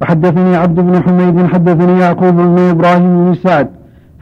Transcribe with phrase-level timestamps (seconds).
[0.00, 3.68] وحدثني عبد بن حميد حدثني يعقوب بن إبراهيم بن سعد.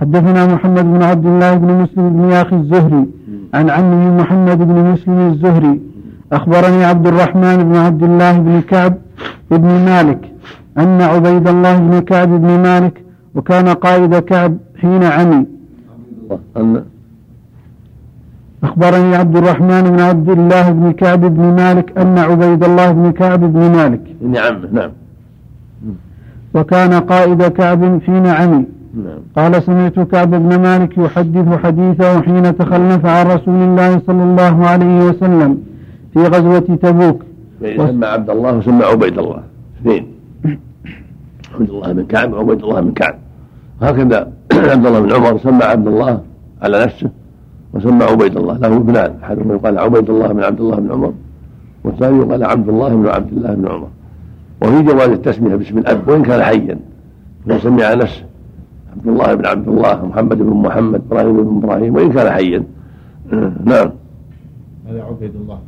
[0.00, 3.07] حدثنا محمد بن عبد الله بن مسلم بن ياخي الزهري.
[3.55, 5.81] عن عمه محمد بن مسلم الزهري.
[6.33, 8.95] أخبرني عبد الرحمن بن عبد الله بن كعب
[9.50, 10.32] بن مالك
[10.79, 13.04] أن عبيد الله بن كعب بن مالك
[13.34, 15.46] وكان قائد كعب حين عمي.
[18.64, 23.41] أخبرني عبد الرحمن بن عبد الله بن كعب بن مالك أن عبيد الله بن كعب
[23.41, 24.04] بن مالك.
[24.23, 24.91] نعم نعم.
[26.55, 29.19] وكان قائد كعب حين عمي نعم.
[29.37, 35.09] قال سمعت كعب بن مالك يحدث حديثه حين تخلف عن رسول الله صلى الله عليه
[35.09, 35.59] وسلم
[36.12, 37.23] في غزوة تبوك.
[37.60, 39.43] سمى عبد الله وسمى عبيد الله.
[39.80, 40.07] اثنين.
[41.55, 43.15] عبد الله بن كعب وعبيد الله بن كعب.
[43.82, 44.32] هكذا
[44.73, 46.21] عبد الله بن عمر سمى عبد الله
[46.62, 47.10] على نفسه
[47.73, 48.59] وسمى عبيد الله.
[48.59, 51.12] له ابنان أحدهما يقال عبيد الله بن عبد الله بن عمر
[51.84, 53.88] والثاني يقال عبد الله بن عبد الله بن عمر.
[54.62, 56.79] وفي جواز التسمية باسم الأب وإن كان حيا.
[57.48, 58.25] فيسمي على نفسه
[58.96, 62.63] عبد الله بن عبد الله محمد بن محمد إبراهيم بن إبراهيم وإن كان حيا.
[63.65, 63.91] نعم.
[64.89, 65.59] هذا عبيد الله.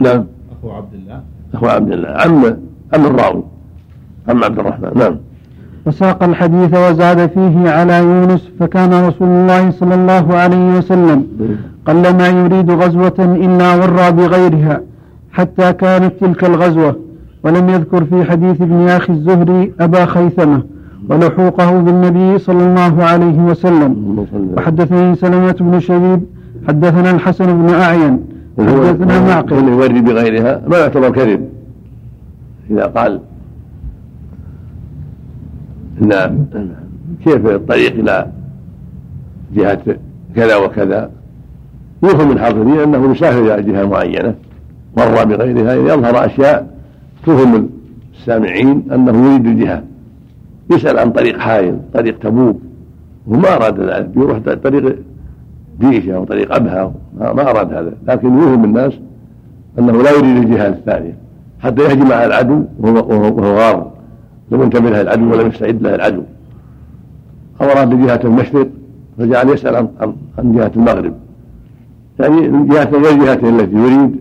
[0.00, 0.24] نعم.
[0.58, 1.20] أخو عبد الله.
[1.54, 2.08] أخو عبد الله.
[2.08, 2.44] عم
[2.94, 3.42] عم الراوي.
[4.28, 4.90] عم عبد الرحمن.
[4.94, 5.16] نعم.
[5.86, 11.26] وساق الحديث وزاد فيه على يونس فكان رسول الله صلى الله عليه وسلم
[11.86, 14.80] قلما يريد غزوة إلا ورى بغيرها
[15.32, 17.03] حتى كانت تلك الغزوة.
[17.44, 20.62] ولم يذكر في حديث ابن أخي الزهري أبا خيثمة
[21.08, 24.26] ولحوقه بالنبي صلى الله عليه وسلم.
[24.56, 26.20] وحدثني سلمة بن شبيب
[26.68, 28.20] حدثنا الحسن بن أعين
[28.58, 29.68] حدثنا معقل.
[29.68, 30.62] يوري بغيرها.
[30.68, 31.48] ما يعتبر كذب؟
[32.70, 33.20] إذا قال.
[36.02, 36.46] ان
[37.24, 38.26] كيف الطريق إلى
[39.54, 39.82] جهة
[40.36, 41.10] كذا وكذا؟
[42.02, 44.34] يفهم من الحاضرين أنه يسافر إلى جهة معينة.
[44.96, 46.73] مر بغيرها يظهر أشياء.
[47.26, 47.68] تفهم
[48.14, 49.82] السامعين أنه يريد الجهه
[50.70, 52.60] يسأل عن طريق حائل طريق تبوك
[53.26, 54.10] وما أراد ذلك.
[54.16, 54.96] يروح طريق
[55.80, 57.92] ديشه أو طريق أبها ما أراد هذا.
[58.08, 58.92] لكن يوهم الناس
[59.78, 61.14] أنه لا يريد الجهه الثانية
[61.60, 63.92] حتى يهجم على العدو وهو غار.
[64.50, 66.22] لم ينتبه له العدو ولم يستعد له العدو.
[67.60, 68.68] أو أراد جهة المشرق
[69.18, 69.88] فجعل يسأل عن,
[70.38, 71.14] عن جهة المغرب.
[72.20, 74.16] يعني جهة غير جهته التي يريد.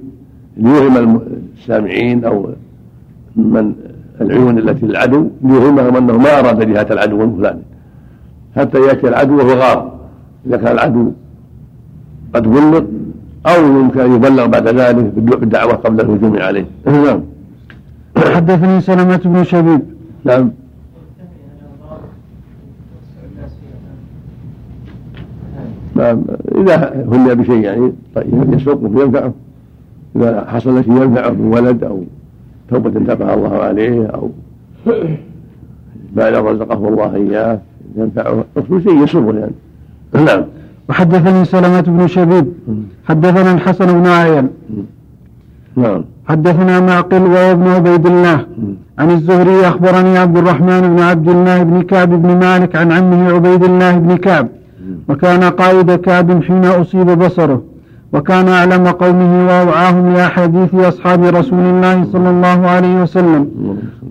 [0.57, 1.21] ليوهم
[1.57, 2.49] السامعين أو
[3.35, 3.73] من
[4.21, 7.61] العيون التي للعدو ليوهمهم أنه ما أراد جهة العدو الفلاني
[8.55, 9.93] حتى يأتي العدو وهو غار.
[10.47, 11.11] إذا كان العدو
[12.33, 12.83] قد بلغ
[13.45, 16.65] أو يمكن أن يبلغ بعد ذلك بالدعوة قبل الهجوم عليه.
[16.85, 17.21] نعم.
[18.17, 19.81] حدثني سلمة بن شبيب.
[20.23, 20.51] نعم.
[25.95, 26.23] نعم.
[26.55, 29.33] إذا هني بشيء يعني طيب يسوقه ينفعه.
[30.15, 32.03] إذا حصل شيء ينفعه من ولد أو
[32.73, 34.29] توبة تابها الله عليه أو
[36.15, 37.59] ما رزقه الله إياه
[37.97, 38.45] ينفعه
[38.83, 39.55] شيء يسره يعني.
[40.25, 40.43] نعم.
[40.89, 42.53] وحدثني سلمة بن شبيب.
[43.05, 44.49] حدثنا الحسن بن عيان
[45.75, 46.03] نعم.
[46.25, 48.45] حدثنا معقل وهو ابن عبيد الله.
[48.99, 53.63] عن الزهري أخبرني عبد الرحمن بن عبد الله بن كعب بن مالك عن عمه عبيد
[53.63, 54.47] الله بن كعب.
[55.09, 57.61] وكان قائد كعب حين أصيب بصره.
[58.13, 63.47] وكان أعلم قومه وأوعاهم لأحاديث أصحاب رسول الله صلى الله عليه وسلم.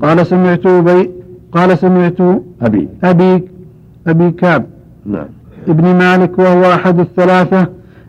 [0.02, 1.10] قال سمعت أبي
[1.52, 2.20] قال سمعت
[2.62, 2.88] أبي.
[3.04, 3.44] أبي
[4.06, 4.64] أبي كعب.
[5.06, 5.24] نعم.
[5.68, 7.66] ابن مالك وهو أحد الثلاثة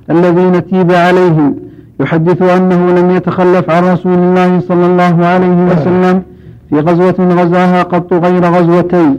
[0.09, 1.55] الذين تيب عليهم.
[1.99, 6.21] يحدث أنه لم يتخلف عن رسول الله صلى الله عليه وسلم
[6.69, 9.17] في غزوة غزاها قط غير غزوتين.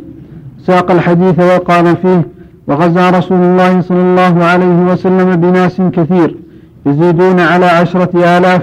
[0.67, 2.23] ساق الحديث وقال فيه
[2.69, 6.44] وغزا رسول الله صلى الله عليه وسلم بناس كثير.
[6.87, 8.62] يزيدون على عشرة آلاف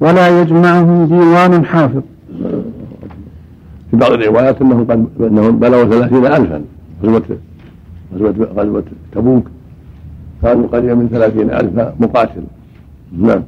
[0.00, 2.02] ولا يجمعهم ديوان حافظ.
[3.90, 6.62] في بعض الروايات إنهم قد إنهم بلغوا ثلاثين الفا.
[7.02, 7.38] غزوه
[8.14, 9.46] غزوه غزوة تبوك.
[10.42, 12.42] كانوا قريبا من ثلاثين ألف مقاتل.
[13.12, 13.42] نعم.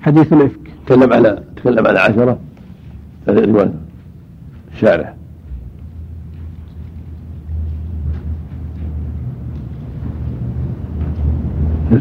[0.00, 0.60] حديث الإفك.
[0.86, 2.38] تكلم على تكلم على عشرة.
[3.28, 3.72] رواية
[4.74, 5.14] الشارح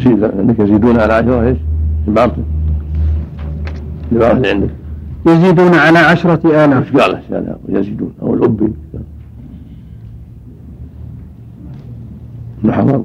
[0.06, 1.58] يزيد إنك يزيدون على عشرة إيش؟
[2.08, 2.36] العبارة
[4.38, 4.70] اللي عندك.
[5.26, 6.96] يزيدون على عشرة آلاف.
[6.96, 7.20] إيش قال
[7.70, 8.14] يزيدون.
[8.22, 8.74] أو الأبي
[12.64, 13.04] محمد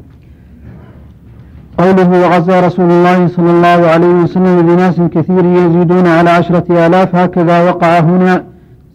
[1.79, 7.71] قوله وغزا رسول الله صلى الله عليه وسلم بناس كثير يزيدون على عشرة آلاف هكذا
[7.71, 8.45] وقع هنا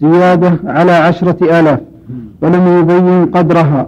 [0.02, 1.80] زيادة على عشرة آلاف
[2.42, 3.88] ولم يبين قدرها.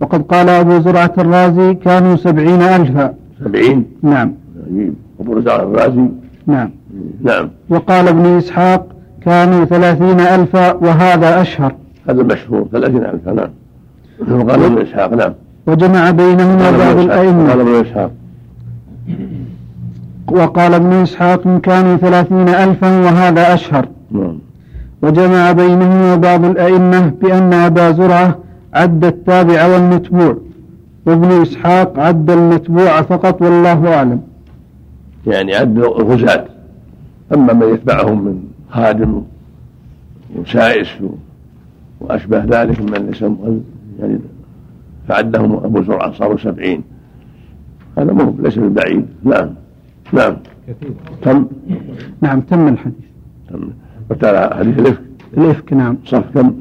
[0.00, 3.14] وقد قال أبو زرعة الرازي كانوا سبعين ألفا.
[3.44, 3.84] سبعين.
[4.02, 4.32] نعم.
[4.66, 6.08] عجيب أبو زرعة الرازي.
[6.46, 6.70] نعم.
[7.22, 7.48] نعم.
[7.70, 8.86] وقال ابن إسحاق
[9.24, 11.74] كانوا ثلاثين ألفا وهذا أشهر.
[12.08, 13.50] هذا المشهور ثلاثين ألف نعم.
[14.40, 15.32] وقال ابن إسحاق نعم.
[15.66, 18.10] وجمع بينهما بعض إسحاق- قال الأئمة ابن إسحاق.
[20.28, 23.88] وقال ابن إسحاق كانوا ثلاثين ألفا وهذا أشهر.
[24.10, 24.38] نعم.
[25.02, 28.38] وجمع بينهما بعض الأئمة بأن أبا زرعة
[28.74, 30.36] عد التابع والمتبوع.
[31.06, 34.22] وابن إسحاق عد المتبوع فقط والله أعلم.
[35.26, 36.44] يعني عد الغزاة.
[37.34, 39.22] أما من يتبعهم من خادم
[40.36, 40.88] وسائس
[42.00, 43.22] وأشبه ذلك من ليس
[44.00, 44.18] يعني
[45.08, 46.82] فعدهم أبو زرعة صاروا سبعين.
[47.98, 49.50] هذا مو ليس بالبعيد نعم.
[50.12, 50.36] نعم.
[50.68, 50.92] كثير.
[51.22, 51.46] تم؟
[52.20, 53.04] نعم تم الحديث.
[53.50, 53.68] تم.
[54.10, 55.02] وتعالى حديث الإفك.
[55.38, 55.96] الإفك نعم.
[56.04, 56.54] صف كم؟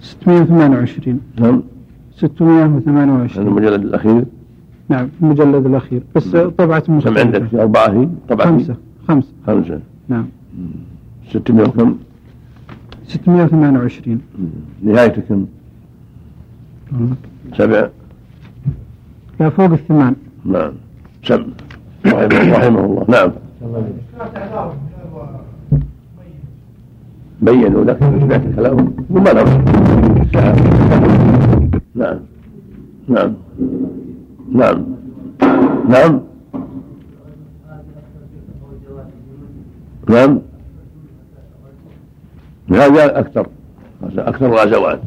[0.00, 1.62] 628 نعم
[2.18, 4.24] 628 المجلد الأخير؟
[4.88, 6.02] نعم المجلد الأخير.
[6.14, 8.76] بس طبعة كم عندك؟ في أربعة هي؟ طبعا خمسة.
[9.08, 9.28] خمسة.
[9.46, 9.80] خمسة.
[10.08, 10.26] نعم.
[11.32, 11.96] 600 وكم؟
[13.06, 14.20] 628
[14.82, 15.46] نهايته كم؟
[17.56, 17.88] سبع
[19.40, 20.14] لا فوق الثمان.
[20.44, 20.72] نعم.
[21.24, 21.46] سم
[22.06, 23.04] رحمه, الله.
[23.08, 23.30] نعم.
[27.42, 28.92] بينوا لك سمعت كلامهم.
[29.10, 29.62] وما نرى
[31.98, 32.20] نعم.
[33.08, 33.34] نعم.
[34.52, 34.84] نعم.
[35.88, 36.20] نعم.
[40.08, 40.40] نعم.
[42.70, 43.46] هذا أكثر.
[44.18, 45.00] أكثر الغزوات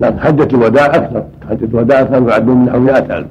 [0.00, 1.24] لكن حجة الوداع أكثر.
[1.50, 3.26] حجة الوداع كانوا يعدون نحو 100000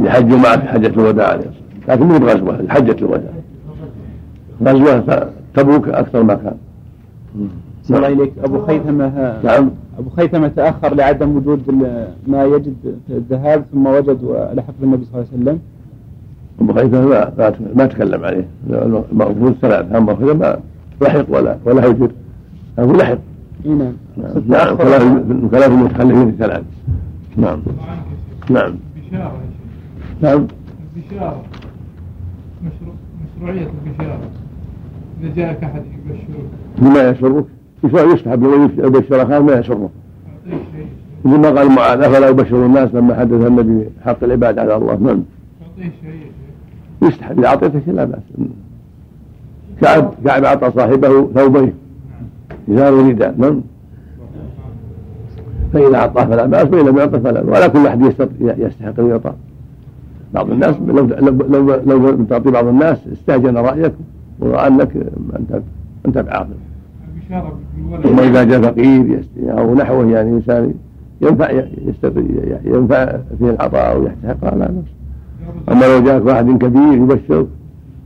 [0.00, 1.28] يحجوا في حجة الوداع.
[1.28, 1.54] عليه الصلاة
[1.88, 1.88] والسلام.
[1.88, 3.32] لكن مو بغزوة حجة الوداع.
[4.62, 6.56] غزوة تبوك أكثر ما كان.
[7.82, 9.70] صلى إليك أبو خيثمة نعم.
[9.98, 12.74] أبو خيثمة تأخر لعدم وجود ال- ما يجد
[13.06, 15.58] في الذهاب ثم وجد ولحق بالنبي صلى الله عليه وسلم.
[16.60, 18.48] أبو خيثمة ما, ما, تكلم عليه.
[19.12, 20.58] المفروض ثلاث أما خيثمة ما
[21.02, 22.10] لحق ولا ولا هجر
[22.78, 23.18] هو لحق.
[23.64, 23.92] نعم.
[24.48, 24.76] نعم.
[25.50, 26.62] كلام المتخلفين ثلاث
[27.36, 27.62] نعم.
[28.50, 28.74] نعم.
[28.96, 29.32] بشارة.
[30.22, 30.46] يا شيخ نعم.
[30.96, 31.42] البشارة
[32.62, 32.94] مشروع
[33.36, 34.18] مشروعية البشارة.
[35.22, 36.44] إذا جاءك أحد يبشرك.
[36.78, 37.44] بما يسرك
[37.84, 39.90] يشرع يستحب لمن يبشر أخاه ما يسره
[41.24, 44.94] مثل ما قال معاذ أفلا يبشر الناس لما حدث النبي حق العباد على الله.
[44.96, 45.22] نعم.
[47.02, 48.18] يستحب إذا أعطيته شيء لا بأس.
[49.80, 51.72] كعب كعب أعطى صاحبه ثوبين
[52.70, 53.60] إزار ورداء نعم.
[55.72, 57.56] فإذا أعطاه فلا بأس وإن لم يعطه فلا بأس.
[57.58, 59.32] ولا كل يستط- يستحق أن يعطى.
[60.34, 61.36] بعض الناس لو لو
[61.86, 63.92] لو, لو تعطي بعض الناس استهجن رأيك
[64.40, 64.90] ورأى أنك
[65.38, 65.62] أنت
[66.06, 66.48] أنت بعاقل.
[68.02, 70.74] ثم إذا جاء فقير أو نحوه يعني إنسان
[71.20, 71.50] ينفع
[72.64, 74.84] ينفع فيه العطاء أو يستحق لا بأس
[75.68, 77.46] أما لو جاءك واحد كبير يبشرك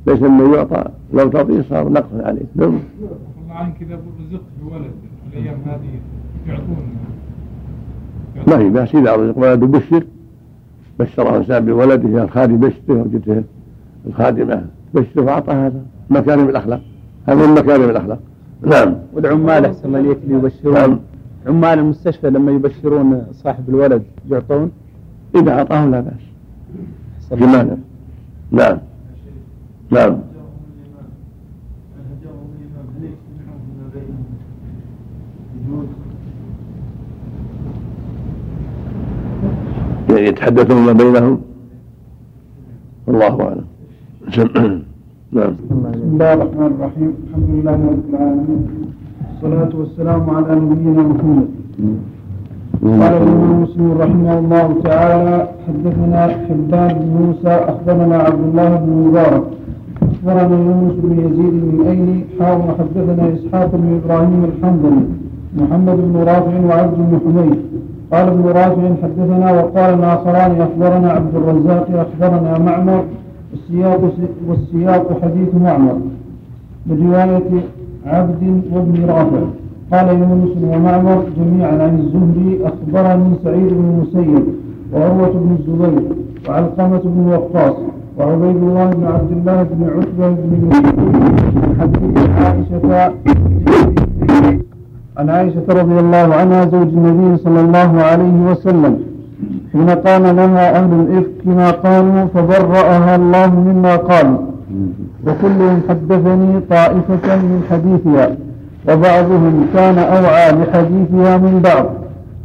[0.06, 0.84] ليس إنه يعطى.
[1.12, 2.46] لو تعطيه صار نقصا عليك.
[2.54, 2.68] نعم.
[2.68, 4.90] الله عنك إذا رزقت بولد
[5.32, 6.00] الأيام هذه
[6.46, 6.76] يعطون.
[8.46, 10.04] ما في بأس إذا رزق ولد بشر
[11.00, 13.42] بشره إنسان بولده الخادم بشره وجدته
[14.06, 16.80] الخادمة تبشره فأعطى هذا مكارم الأخلاق.
[17.28, 18.20] هذا من مكارم الأخلاق.
[18.62, 18.94] نعم.
[19.14, 20.98] والعمال أحسن الله إليك اللي يبشرون نعم.
[21.46, 24.70] عمال المستشفى لما يبشرون صاحب الولد يعطون؟
[25.34, 25.98] إذا أعطاهم لا
[27.32, 27.46] الله.
[27.46, 27.76] مانع
[28.50, 28.78] نعم.
[29.90, 30.18] نعم.
[40.10, 41.42] يعني يتحدثون ما بينهم؟
[43.06, 43.64] والله أعلم.
[45.32, 45.52] نعم.
[45.60, 45.74] بسم
[46.12, 47.10] الله الرحمن الرحيم.
[47.24, 48.62] الحمد لله رب العالمين.
[49.28, 51.48] والصلاة والسلام على نبينا محمد.
[53.02, 59.46] قال الإمام مسلم رحمه الله تعالى حدثنا حبان بن موسى أخبرنا عبد الله بن مبارك.
[60.12, 65.04] أخبرنا يونس بن يزيد بن أيلي حاول حدثنا إسحاق بن إبراهيم الحنظلي
[65.60, 67.58] محمد بن رافع وعبد بن حميد.
[68.12, 73.02] قال ابن رافع حدثنا وقال الآخران أخبرنا عبد الرزاق أخبرنا معمر
[73.52, 74.00] والسياق
[74.48, 75.98] والسياق حديث معمر
[76.86, 77.50] برواية
[78.06, 79.42] عبد وابن رافع.
[79.92, 84.44] قال يونس ومعمر جميعا عن الزهري أخبرني سعيد بن المسيب
[84.92, 86.02] وعروة بن الزبير
[86.48, 87.76] وعلقمة بن وقاص
[88.18, 90.70] وعبيد الله بن عبد الله بن عتبة بن
[91.80, 93.12] حديث عائشة
[95.18, 98.98] عن عائشة رضي الله عنها زوج النبي صلى الله عليه وسلم
[99.72, 104.38] حين قال لها أهل الإفك ما قالوا فبرأها الله مما قالوا
[105.26, 108.36] وكلهم حدثني طائفة من حديثها
[108.88, 111.86] وبعضهم كان أوعى لحديثها من بعض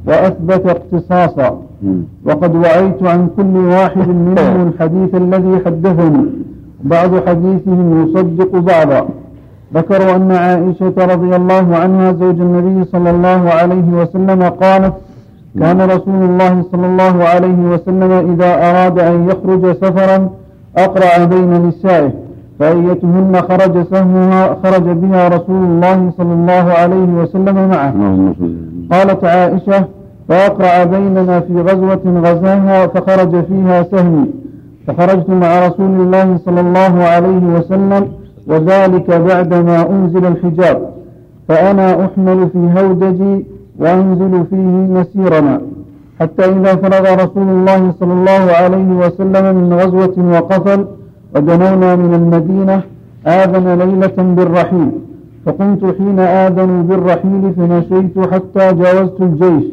[0.08, 1.62] وأثبت اقتصاصا.
[2.26, 6.26] وقد وعيت عن كل واحد منهم الحديث الذي حدثني.
[6.84, 9.08] بعض حديثهم يصدق بعضا.
[9.74, 14.94] ذكروا أن عائشة رضي الله عنها زوج النبي صلى الله عليه وسلم قالت
[15.60, 20.30] كان رسول الله صلى الله عليه وسلم إذا أراد أن يخرج سفرا
[20.78, 22.12] أقرع بين نسائه
[22.60, 27.94] فأيتهن خرج سهمها خرج بها رسول الله صلى الله عليه وسلم معه.
[28.92, 29.86] قالت عائشة
[30.30, 34.30] فأقرع بيننا في غزوة غزاها فخرج فيها سهمي.
[34.88, 38.08] فخرجت مع رسول الله صلى الله عليه وسلم
[38.48, 40.94] وذلك بعدما أنزل الحجاب.
[41.48, 43.46] فأنا أحمل في هودجي
[43.80, 45.62] وأنزل فيه مسيرنا
[46.20, 50.86] حتى إذا فرغ رسول الله صلى الله عليه وسلم من غزوة وقفل
[51.36, 52.82] ودنونا من المدينة
[53.28, 54.92] آذن ليلة بالرحيل.
[55.46, 59.64] فقمت حين آذنوا بالرحيل فمشيت حتى جاوزت الجيش.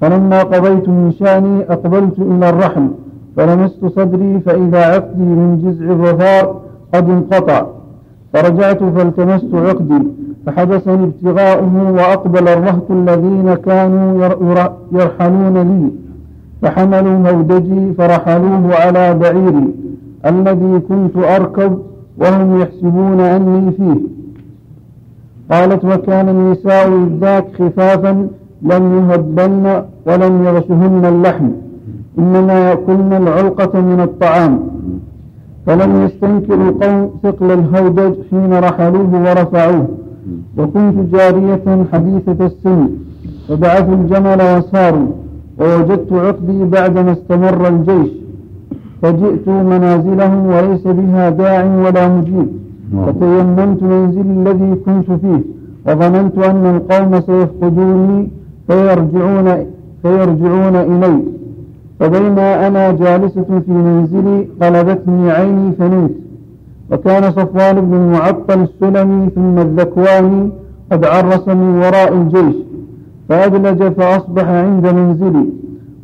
[0.00, 2.88] فلما قضيت من شأني أقبلت إلى الرحل
[3.36, 6.60] فلمست صدري فإذا عقدي من جزع الظفار
[6.94, 7.66] قد انقطع.
[8.32, 10.02] فرجعت فالتمست عقدي.
[10.48, 15.90] فحبسني ابتغاؤه وأقبل الرهط الذين كانوا ير- ير- يرحلون لي
[16.62, 19.74] فحملوا هودجي فرحلوه على بعيري
[20.26, 21.78] الذي كنت أركب
[22.18, 24.00] وهم يحسبون أني فيه.
[25.50, 26.90] قالت وكان النساء
[27.20, 28.28] ذاك خفافا
[28.62, 31.48] لم يهبلن ولم يغشهن اللحم
[32.18, 34.60] إنما يأكلن العلقة من الطعام.
[35.66, 39.88] فلم يستنكر القوم ثقل الهودج حين رحلوه ورفعوه.
[40.58, 42.88] وكنت جارية حديثة السن
[43.48, 45.08] فبعثوا الجمل وساروا
[45.60, 48.10] ووجدت عقدي بعدما استمر الجيش
[49.02, 52.48] فجئت منازلهم وليس بها داع ولا مجيب
[53.06, 55.42] فتيممت منزلي الذي كنت فيه
[55.86, 58.28] وظننت أن القوم سيفقدوني
[58.66, 59.48] فيرجعون
[60.02, 61.22] فيرجعون إلي
[62.00, 66.10] فبينا أنا جالسة في منزلي غلبتني عيني فنمت.
[66.90, 70.50] وكان صفوان بن المعطل السلمي ثم الذكواني
[70.92, 72.56] قد عرس من وراء الجيش
[73.28, 75.46] فأدلج فأصبح عند منزلي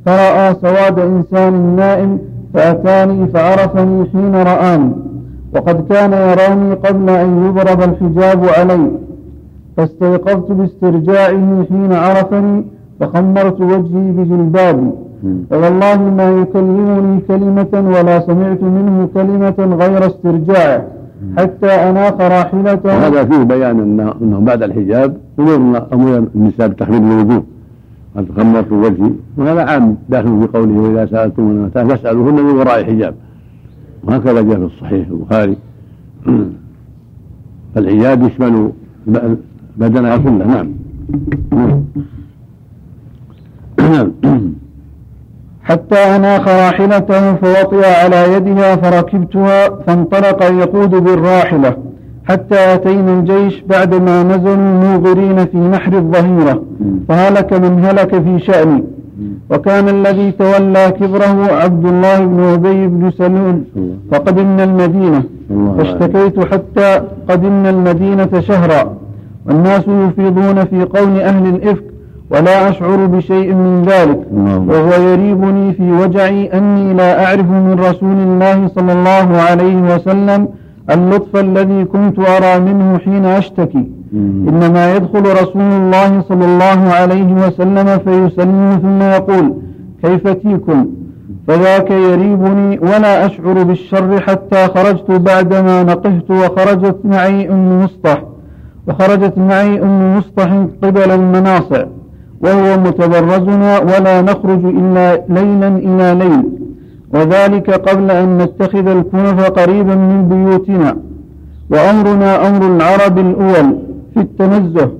[0.06, 2.18] فرأى سواد إنسان نائم
[2.54, 4.92] فأتاني فعرفني حين رآني
[5.54, 8.90] وقد كان يراني قبل أن يضرب الحجاب علي
[9.76, 12.64] فاستيقظت باسترجاعه حين عرفني
[13.00, 14.90] فخمرت وجهي بجلبابي.
[15.50, 20.84] فوالله ما يكلمني كلمة ولا سمعت منه كلمة غير استرجاعه
[21.38, 27.44] حتى أناخ راحلته وهذا فيه بيان أنه بعد الحجاب أمرنا أمر النساء بتخليل الوجوه
[28.16, 33.14] قد خمرت وجهي وهذا عام داخل في قوله وإذا سألتم المتاع فاسألوهن من وراء حجاب
[34.04, 35.56] وهكذا جاء في الصحيح البخاري.
[37.74, 38.72] فالحجاب يشمل
[39.76, 40.74] بدنها كله نعم.
[45.64, 51.76] حتى أناخ راحلته فوطئ على يدها فركبتها فانطلق يقود بالراحلة
[52.24, 56.62] حتى أتينا الجيش بعدما نزلوا موغرين في نحر الظهيرة
[57.08, 58.84] فهلك من هلك في شأني.
[59.50, 63.60] وكان الذي تولى كبره عبد الله بن أبي بن سلول.
[64.12, 65.22] فقدمنا المدينة.
[65.78, 68.96] فاشتكيت حتى قدمنا المدينة شهرا.
[69.46, 71.84] والناس يفيضون في قول أهل الإفك.
[72.34, 74.58] ولا أشعر بشيء من ذلك الله.
[74.68, 80.48] وهو يريبني في وجعي أني لا أعرف من رسول الله صلى الله عليه وسلم
[80.90, 83.88] اللطف الذي كنت أرى منه حين أشتكي.
[84.48, 89.54] إنما يدخل رسول الله صلى الله عليه وسلم فيسلم ثم يقول
[90.02, 90.86] كيف تيكم
[91.48, 98.22] فذاك يريبني ولا أشعر بالشر حتى خرجت بعدما نقهت وخرجت معي أم مصطح
[98.88, 100.50] وخرجت معي أم مصطح
[100.82, 101.84] قبل المناصع.
[102.44, 106.44] وهو متبرزنا ولا نخرج إلا ليلا إلى ليل.
[107.14, 110.96] وذلك قبل أن نتخذ الكنف قريبا من بيوتنا.
[111.70, 113.78] وأمرنا أمر العرب الأول
[114.14, 114.90] في التنزه.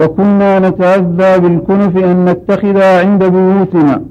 [0.00, 4.02] وكنا نتأذى بالكنف أن نتخذها عند بيوتنا.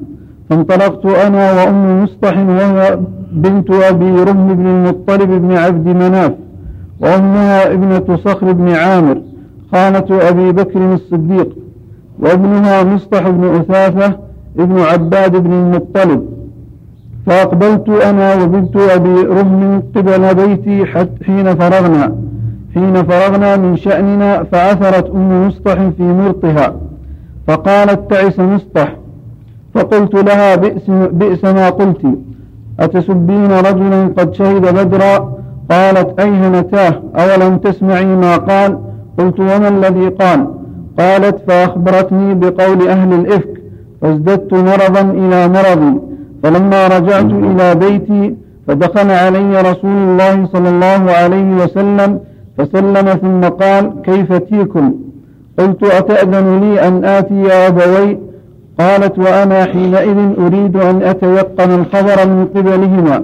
[0.50, 3.00] فانطلقت أنا وأم مصطح وهي
[3.32, 6.32] بنت أبي رهم بن المطلب بن عبد مناف.
[7.00, 9.18] وأمها ابنة صخر بن عامر.
[9.72, 11.64] خالة أبي بكر الصديق.
[12.19, 14.17] وابنها مصطح بن أثاثة
[14.60, 16.25] ابن عباد بن المطلب.
[17.25, 22.15] فأقبلت أنا وبنت أبي رهم قبل بيتي حتى حين فرغنا.
[22.74, 26.75] حين فرغنا من شأننا فعثرت أم مصطح في مرطها.
[27.48, 28.95] فقالت تعس مصطح.
[29.74, 32.01] فقلت لها بئس, بئس ما قلت.
[32.79, 35.36] أتسبين رجلا قد شهد بدرا؟
[35.72, 38.79] قالت أيهنتاه أولم تسمعي ما قال؟
[39.19, 40.48] قلت وما الذي قال؟
[41.00, 43.62] قالت فأخبرتني بقول أهل الإفك
[44.02, 46.00] فازددت مرضا إلى مرضي
[46.44, 48.36] فلما رجعت إلى بيتي
[48.68, 52.20] فدخل علي رسول الله صلى الله عليه وسلم
[52.58, 54.94] فسلم ثم قال كيف تيكم
[55.60, 58.18] قلت أتأذن لي أن آتي أبوي؟
[58.80, 63.24] قالت وأنا حينئذ أريد أن أتيقن الخبر من قبلهما.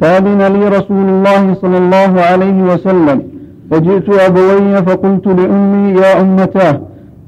[0.00, 3.22] فأذن لي رسول الله صلى الله عليه وسلم
[3.70, 6.80] فجئت أبوي فقلت لأمي يا أمتاه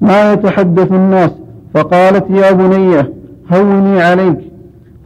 [0.08, 1.30] ما يتحدث الناس
[1.75, 2.96] فقالت يا بني
[3.52, 4.40] هوني عليك.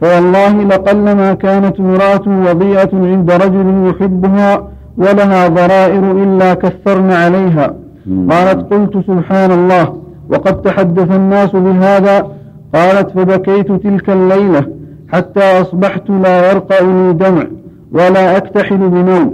[0.01, 7.67] فوالله لقلما كانت امرأة وضيئة عند رجل يحبها ولها ضرائر إلا كثرن عليها.
[8.31, 9.85] قالت قلت سبحان الله
[10.29, 12.27] وقد تحدث الناس بهذا.
[12.75, 14.63] قالت فبكيت تلك الليلة
[15.13, 17.45] حتى أصبحت لا يرقى لي دمع
[17.91, 19.27] ولا أكتحل بنوم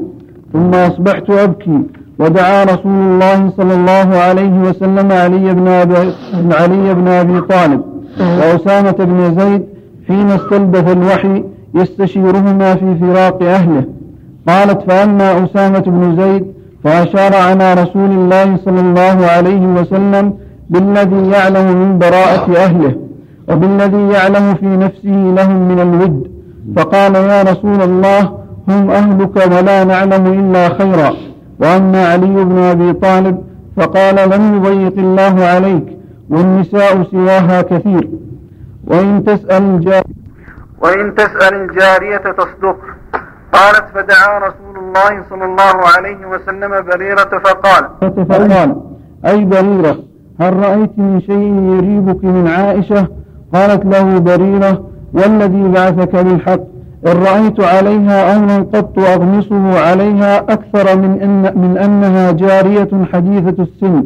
[0.53, 1.79] ثم أصبحت أبكي.
[2.19, 6.13] ودعا رسول الله صلى الله عليه وسلم علي بن أبي,
[6.51, 7.81] علي بن أبي طالب
[8.19, 9.63] وأسامة بن زيد
[10.07, 11.43] حين استلبث الوحي
[11.75, 13.83] يستشيرهما في فراق أهله.
[14.47, 16.45] قالت فأما أسامة بن زيد
[16.83, 20.33] فأشار على رسول الله صلى الله عليه وسلم
[20.69, 22.95] بالذي يعلم من براءة أهله
[23.49, 26.27] وبالذي يعلم في نفسه لهم من الود.
[26.75, 28.21] فقال يا رسول الله
[28.67, 31.13] هم أهلك ولا نعلم إلا خيرا.
[31.59, 33.43] وأما علي بن أبي طالب
[33.77, 35.97] فقال لم يضيق الله عليك
[36.29, 38.09] والنساء سواها كثير.
[38.87, 40.15] وإن تسأل الجارية
[40.81, 42.77] وإن تسأل الجارية تصدق.
[43.53, 47.89] قالت فدعا رسول الله صلى الله عليه وسلم بريرة فقال
[48.29, 48.75] فقال
[49.25, 49.97] أي بريرة
[50.41, 53.07] هل رأيت من شيء يريبك من عائشة؟
[53.53, 56.74] قالت له بريرة والذي بعثك بالحق.
[57.05, 64.03] إن رأيت عليها أمرا قط أغمصه عليها أكثر من, أن من أنها جارية حديثة السن.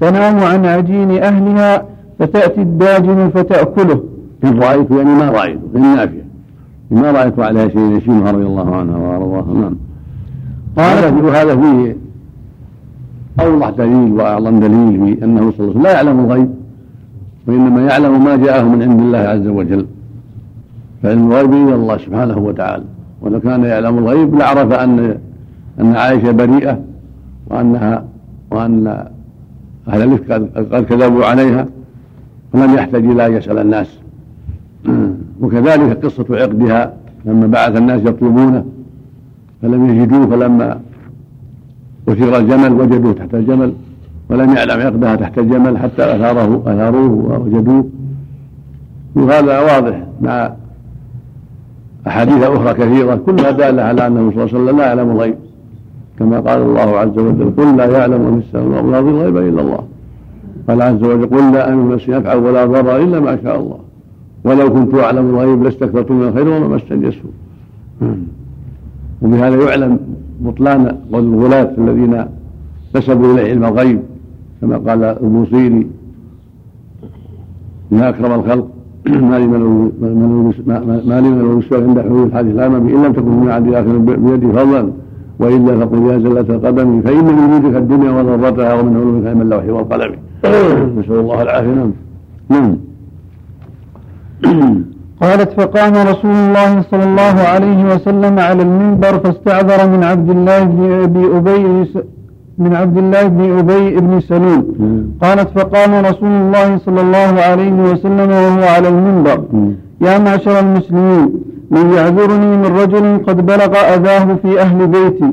[0.00, 1.84] تنام عن عجين أهلها
[2.18, 4.02] فتأتي الداجن فتأكله.
[4.44, 6.24] إن رأيت يعني ما رأيت في النافية.
[6.90, 9.54] ما رأيت عليها شيء يشيمها رضي الله عنها وأرضاها.
[9.54, 9.76] نعم.
[10.76, 11.96] قال هذا فيه
[13.40, 16.50] أوضح دليل وأعظم دليل في أنه صلى الله عليه وسلم لا يعلم الغيب
[17.46, 19.86] وإنما يعلم ما جاءه من عند الله عز وجل.
[21.02, 22.84] فعلم الغيب إلى الله سبحانه وتعالى.
[23.22, 25.18] ولو كان يعلم الغيب لعرف أن
[25.80, 26.80] أن عائشة بريئة
[27.46, 28.04] وأنها
[28.50, 28.86] وأن
[29.88, 30.32] أهل الإفك
[30.72, 31.66] قد كذبوا عليها
[32.52, 33.98] فلم يحتاج إلى أن يسأل الناس.
[35.40, 36.92] وكذلك قصة عقدها
[37.24, 38.64] لما بعث الناس يطلبونه
[39.62, 40.80] فلم يجدوه فلما
[42.08, 43.72] أثير الجمل وجدوه تحت الجمل
[44.30, 47.86] ولم يعلم عقدها تحت الجمل حتى أثاره أثاروه ووجدوه.
[49.14, 50.52] وهذا واضح مع
[52.06, 55.34] أحاديث أخرى كثيرة كلها دالة على أنه صلى الله عليه وسلم لا يعلم الغيب.
[56.18, 59.82] كما قال الله عز وجل قل لا يعلم من السماء والأرض الغيب إلا الله.
[60.68, 63.78] قال عز وجل قل لا أمن نفسي أفعل ولا ضر إلا ما شاء الله.
[64.44, 67.32] ولو كنت أعلم الغيب لاستكثرت من الخير وما مسني السوء.
[69.22, 69.98] وبهذا يعلم
[70.40, 72.24] بطلان قول الغلاة الذين
[72.96, 74.00] نسبوا إليه علم الغيب
[74.60, 75.86] كما قال البوصيري
[77.90, 78.68] ما أكرم الخلق
[79.06, 79.92] ما لي من
[81.10, 82.54] ما لي من عند الحديث.
[82.54, 84.90] لا به إن لم تكن من عند اخر بيدي فضلا
[85.38, 90.12] وإلا فقل يا زلة القدم فإن من وجودك الدنيا وضرتها ومن علومك علم اللوح والقلم.
[90.98, 91.90] نسأل الله العافية.
[92.50, 92.76] نعم.
[94.44, 94.76] نعم.
[95.22, 100.92] قالت فقام رسول الله صلى الله عليه وسلم على المنبر فاستعذر من عبد الله بن
[100.92, 101.86] أبي أبي
[102.58, 104.64] من عبد الله بن أبي بن سلول.
[105.22, 109.38] قالت فقام رسول الله صلى الله عليه وسلم وهو على المنبر.
[110.00, 111.28] يا معشر المسلمين
[111.70, 115.30] من يعذرني من رجل قد بلغ أذاه في أهل بيتي.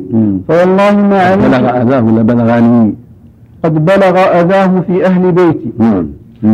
[0.47, 2.95] فوالله ما علمت بلغ أذاه ولا بلغني؟
[3.63, 5.71] قد بلغ أذاه في أهل بيتي.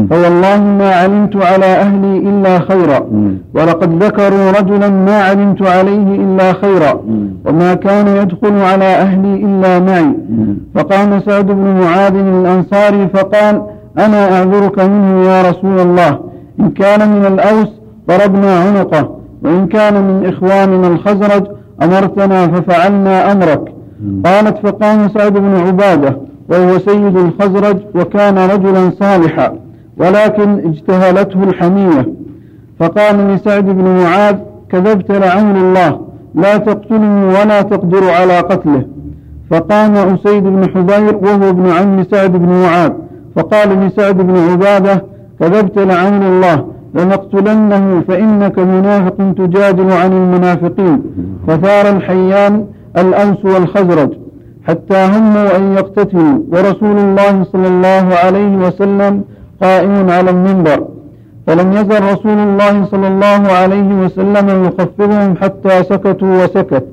[0.10, 3.00] فوالله ما علمت على أهلي إلا خيرا.
[3.54, 7.02] ولقد ذكروا رجلا ما علمت عليه إلا خيرا.
[7.46, 10.16] وما كان يدخل على أهلي إلا معي.
[10.76, 13.62] فقام سعد بن معاذ الأنصاري فقال
[13.98, 16.20] أنا أعذرك منه يا رسول الله.
[16.60, 17.72] إن كان من الأوس
[18.10, 19.16] ضربنا عنقه.
[19.44, 21.44] وإن كان من إخواننا الخزرج
[21.82, 23.64] أمرتنا ففعلنا أمرك.
[24.26, 26.18] قالت فقام سعد بن عبادة
[26.50, 29.54] وهو سيد الخزرج وكان رجلا صالحا.
[29.98, 32.14] ولكن اجتهلته الحمية
[32.80, 34.36] فقال لسعد بن معاذ
[34.72, 36.02] كذبت لعمر الله
[36.36, 38.86] لا تقتلني ولا تقدر على قتله.
[39.52, 42.92] فقام أسيد بن حضير وهو ابن عم سعد بن معاذ.
[43.36, 45.06] فقال لسعد بن عبادة
[45.40, 51.04] كذبت لعمر الله لنقتلنه فإنك منافق تجادل عن المنافقين.
[51.48, 52.66] فثار الحيان
[52.98, 54.10] الأوس والخزرج
[54.68, 56.40] حتى هموا أن يقتتلوا.
[56.52, 59.24] ورسول الله صلى الله عليه وسلم
[59.62, 60.80] قائم على المنبر
[61.48, 66.86] فلم يزل رسول الله صلى الله عليه وسلم يخفضهم حتى سكتوا وسكت.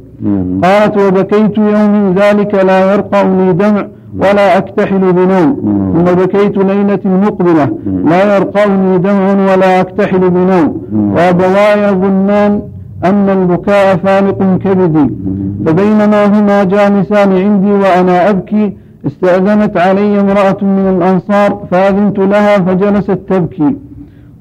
[0.64, 3.86] قالت وبكيت يومي ذلك لا يرقى لي دمع
[4.18, 5.50] ولا أكتحل بنوم.
[5.94, 7.68] ثم بكيت ليلة مقبلة.
[8.10, 8.64] لا يرقى
[8.98, 10.82] دمع ولا أكتحل بنوم.
[11.14, 12.62] وأبواي يظنان
[13.04, 15.14] أن البكاء فالق كبدي
[15.66, 23.76] فبينما هما جالسان عندي وأنا أبكي استأذنت علي امرأة من الأنصار فأذنت لها فجلست تبكي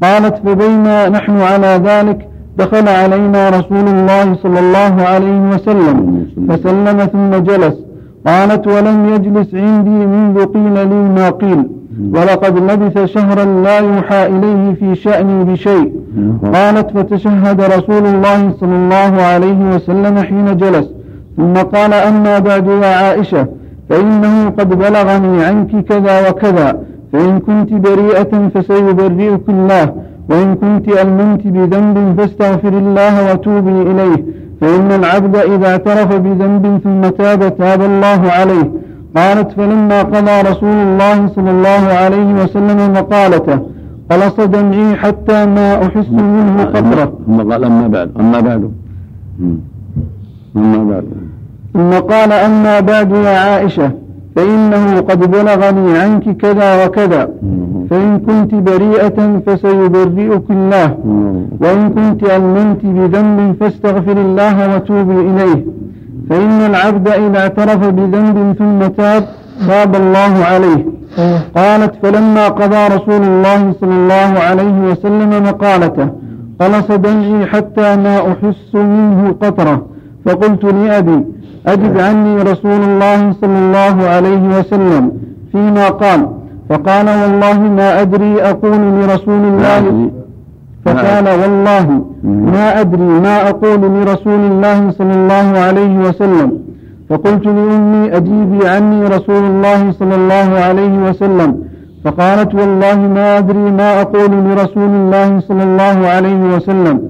[0.04, 6.26] قالت فبينا نحن على ذلك؟ دخل علينا رسول الله صلى الله عليه وسلم.
[6.50, 7.76] فسلم ثم جلس.
[8.28, 11.68] قالت ولم يجلس عندي منذ قيل لي ما قيل.
[12.14, 15.92] ولقد لبث شهرا لا يوحى إليه في شأني بشيء.
[16.54, 20.88] قالت فتشهد رسول الله صلى الله عليه وسلم حين جلس.
[21.38, 23.48] ثم قال أما بعد يا عائشة.
[23.90, 26.80] فإنه قد بلغني عنك كذا وكذا
[27.14, 29.94] فإن كنت بريئة فسيبرئك الله
[30.30, 34.26] وإن كنت ألممت بذنب فاستغفر الله وتوبي إليه
[34.62, 38.72] فإن العبد إذا اعترف بذنب ثم تاب تاب الله عليه.
[39.16, 43.60] قالت فلما قضى رسول الله صلى الله عليه وسلم مقالته
[44.12, 48.12] قلص دمعي حتى ما أحس منه قطرة أما بعد أما بعد.
[50.56, 51.04] أما بعد.
[51.78, 53.92] ثم قال أما بعد يا عائشة
[54.36, 57.30] فإنه قد بلغني عنك كذا وكذا.
[57.90, 60.90] فإن كنت بريئة فسيبرئك الله.
[61.62, 65.66] وإن كنت ألممت بذنب فاستغفر الله وتوبي إليه
[66.30, 69.24] فإن العبد إذا اعترف بذنب ثم تاب
[69.68, 70.86] تاب الله عليه
[71.56, 76.10] قالت فلما قضى رسول الله صلى الله عليه وسلم مقالته
[76.60, 79.86] قلص دمعي حتى ما أحس منه قطرة
[80.26, 81.26] فقلت لأبي
[81.68, 85.12] أجب عني رسول الله صلى الله عليه وسلم
[85.52, 86.28] فيما قال
[86.70, 90.10] فقال والله ما أدري أقول لرسول الله.
[90.86, 96.52] فقال والله ما أدري ما أقول لرسول الله صلى الله عليه وسلم.
[97.10, 101.67] فقلت لأمي أجيبي عني رسول الله صلى الله عليه وسلم.
[102.04, 107.02] فقالت والله ما أدري ما أقول لرسول الله صلى الله عليه وسلم.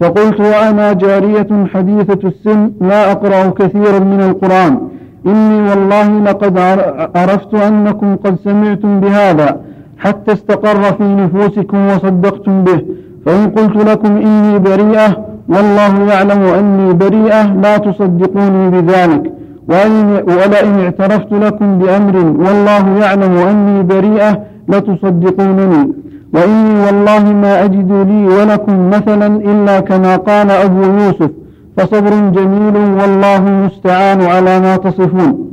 [0.00, 4.78] فقلت وأنا جارية حديثة السن لا أقرأ كثيرا من القرآن.
[5.26, 9.60] إني والله لقد عر- عرفت أنكم قد سمعتم بهذا
[9.98, 12.80] حتى استقر في نفوسكم وصدقتم به.
[13.26, 19.32] فإن قلت لكم إني بريئة والله يعلم أني بريئة لا تصدقوني بذلك.
[19.68, 25.92] ولئن اعترفت لكم بأمر والله يعلم أني بريئة لتصدقونني.
[26.34, 31.30] وإني والله ما أجد لي ولكم مثلا إلا كما قال أبو يوسف
[31.76, 35.50] فصبر جميل والله المستعان على ما تصفون.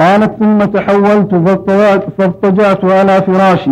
[0.00, 1.34] قالت ثم تحولت
[2.18, 3.70] فاضطجعت, على فراشي.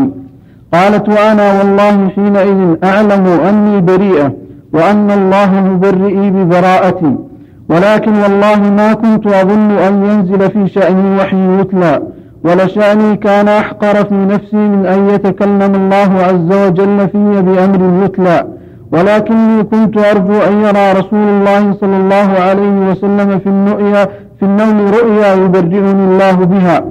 [0.75, 4.33] قالت وأنا والله حينئذ أعلم أني بريئة
[4.73, 7.28] وأن الله مبرئي ببراءتي.
[7.69, 12.03] ولكن والله ما كنت أظن أن ينزل في شأني وحي يتلى
[12.45, 18.45] ولشأني كان أحقر في نفسي من أن يتكلم الله عز وجل في بأمر يتلى.
[18.93, 24.05] ولكني كنت أرجو أن يرى رسول الله صلى الله عليه وسلم في النؤيا
[24.39, 26.85] في النوم رؤيا يبرئني الله بها.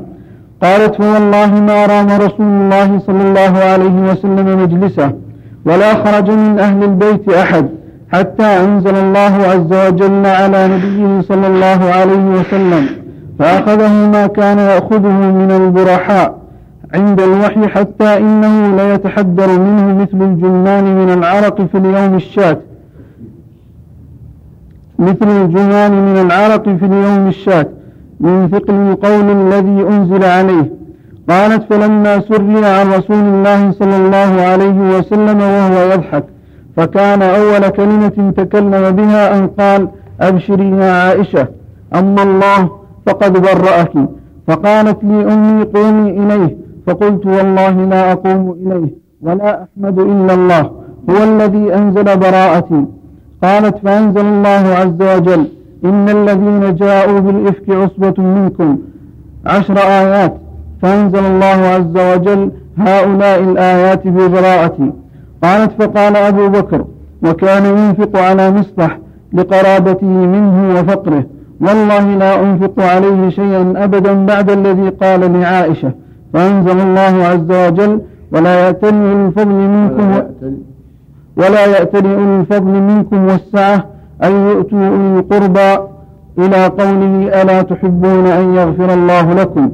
[0.63, 5.11] قالت فوالله ما رام رسول الله صلى الله عليه وسلم مجلسه
[5.65, 7.69] ولا خرج من أهل البيت أحد.
[8.13, 12.85] حتى أنزل الله عز وجل على نبيه صلى الله عليه وسلم
[13.39, 16.37] فأخذه ما كان يأخذه من البرحاء
[16.93, 22.61] عند الوحي حتى إنه ليتحدر منه مثل الجمان من العرق في اليوم الشات.
[24.99, 27.69] مثل الجمان من العرق في اليوم الشات.
[28.19, 30.71] من ثقل القول الذي أنزل عليه.
[31.29, 36.23] قالت فلما سري عن رسول الله صلى الله عليه وسلم وهو يضحك
[36.77, 39.87] فكان أول كلمة تكلم بها أن قال
[40.21, 41.47] أبشري يا عائشة
[41.95, 42.69] أما الله
[43.05, 43.93] فقد برأك.
[44.47, 46.57] فقالت لي أمي قومي إليه.
[46.87, 48.89] فقلت والله لا أقوم إليه
[49.21, 50.71] ولا أحمد إلا الله
[51.09, 52.85] هو الذي أنزل براءتي.
[53.43, 55.47] قالت فأنزل الله عز وجل
[55.85, 58.77] إن الذين جاءوا بالإفك عصبة منكم.
[59.45, 60.33] عشر آيات.
[60.81, 64.91] فأنزل الله عز وجل هؤلاء الآيات ببراءتي.
[65.43, 66.86] قالت فقال أبو بكر
[67.23, 69.00] وكان ينفق على مصطح
[69.34, 71.23] لقرابته منه وفقره
[71.62, 75.91] والله لا أنفق عليه شيئا أبدا بعد الذي قال لعائشة
[76.34, 80.12] فأنزل الله عز وجل ولا يأتني أولي الفضل منكم
[81.38, 82.15] ولا يأتني.
[82.15, 83.86] أولي الفضل منكم والسعة
[84.23, 85.88] أن يؤتوا أولي القربى.
[86.38, 89.71] إلى قوله ألا تحبون أن يغفر الله لكم؟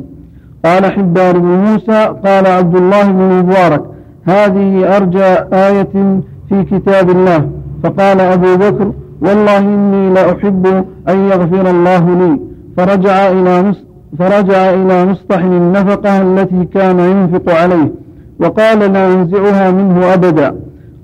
[0.66, 3.84] قال حبان بن موسى قال عبد الله بن مبارك
[4.26, 7.50] هذه أرجى آية في كتاب الله.
[7.84, 12.40] فقال أبو بكر والله إني لأحب أن يغفر الله لي.
[12.78, 13.74] فرجع إلى
[14.20, 17.92] فرجع إلى مصطح النفقة التي كان ينفق عليه.
[18.40, 20.56] وقال لا أنزعها منه أبدا.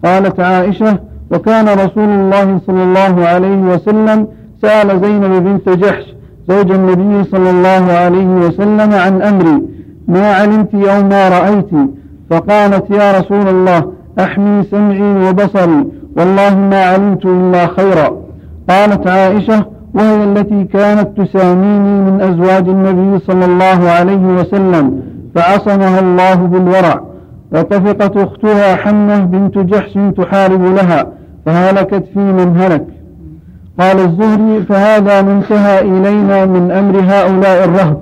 [0.05, 0.99] قالت عائشة
[1.32, 4.27] وكان رسول الله صلى الله عليه وسلم
[4.62, 6.15] سأل زينب بنت جحش
[6.49, 9.63] زوج النبي صلى الله عليه وسلم عن أمري
[10.08, 11.69] ما علمت أو ما رأيت
[12.29, 15.85] فقالت يا رسول الله أحمي سمعي وبصري
[16.17, 18.17] والله ما علمت إلا خيرا.
[18.69, 25.01] قالت عائشة وهي التي كانت تساميني من أزواج النبي صلى الله عليه وسلم
[25.35, 27.03] فعصمها الله بالورع.
[27.51, 31.07] وطفقت أختها حمة بنت جحش تحارب لها
[31.45, 32.85] فهلكت في من هلك.
[33.79, 38.01] قال الزهري فهذا ما انتهى إلينا من أمر هؤلاء الرهب.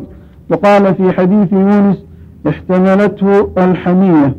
[0.49, 2.06] وقال في حديث يونس
[2.49, 4.35] احتملته الحمية.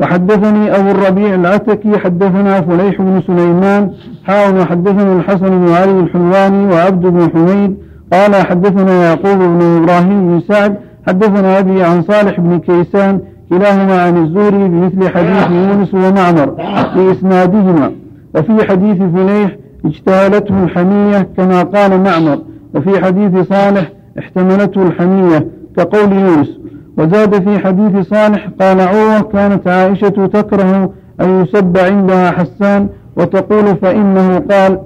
[0.00, 3.90] وحدثني أبو الربيع العتكي حدثنا فليح بن سليمان
[4.24, 7.76] حاول وحدثنا الحسن بن علي الحلواني وعبد بن حميد
[8.12, 13.20] قال حدثنا يعقوب بن إبراهيم بن سعد حدثنا أبي عن صالح بن كيسان
[13.50, 16.54] كلاهما عن الزهري بمثل حديث يونس ومعمر
[16.94, 17.92] في إسنادهما.
[18.34, 22.38] وفي حديث فليح اجتهلته الحمية كما قال معمر.
[22.74, 25.59] وفي حديث صالح احتملته الحمية.
[25.80, 26.60] كقول يونس.
[26.98, 30.90] وزاد في حديث صالح قال عروة كانت عائشة تكره
[31.20, 34.78] أن يسب عندها حسان وتقول فإنه قال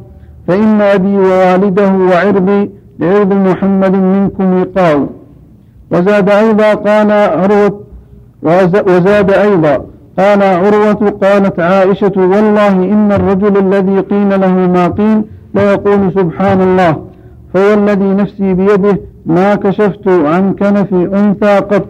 [0.48, 5.06] فإن أبي ووالده وعرضي لعرض محمد منكم وقاو
[5.90, 7.80] وزاد أيضا قال عروة
[8.86, 9.84] وزاد أيضا
[10.18, 15.22] قال عروة قالت عائشة والله إن الرجل الذي قيل له ما قيل
[15.54, 16.96] ليقول سبحان الله
[17.54, 21.86] فهو الذي نفسي بيده ما كشفت عن كنف أنثى قط.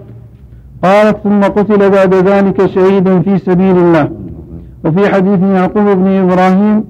[0.84, 4.08] قالت ثم قتل بعد ذلك شهيدا في سبيل الله.
[4.84, 6.84] وفي حديث يعقوب بن إبراهيم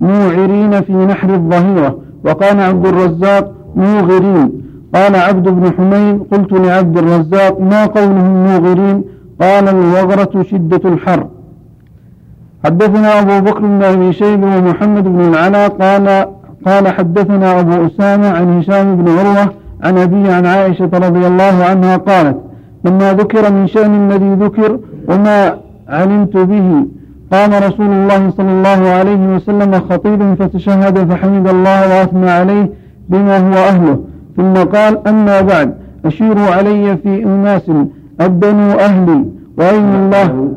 [0.00, 1.98] موعرين في نحر الظهيرة.
[2.24, 4.52] وقال عبد الرزاق موغرين.
[4.94, 9.04] قال عبد بن حميد قلت لعبد الرزاق ما قولهم موغرين؟
[9.40, 11.26] قال الوغرة شدة الحر.
[12.64, 16.26] حدثنا أبو بكر بن أبي شيبة ومحمد بن العلا قال
[16.66, 19.52] قال حدثنا أبو أسامة عن هشام بن عروة
[19.84, 22.36] عن أبي عن عائشة رضي الله عنها قالت
[22.84, 26.86] لما ذكر من شأن الذي ذكر وما علمت به
[27.32, 32.70] قام رسول الله صلى الله عليه وسلم خطيبا فتشهد فحمد الله وأثنى عليه
[33.08, 34.04] بما هو أهله.
[34.36, 37.70] ثم قال أما بعد أشيروا علي في أناس
[38.20, 39.24] أبنوا أهلي
[39.58, 40.54] وأين الله؟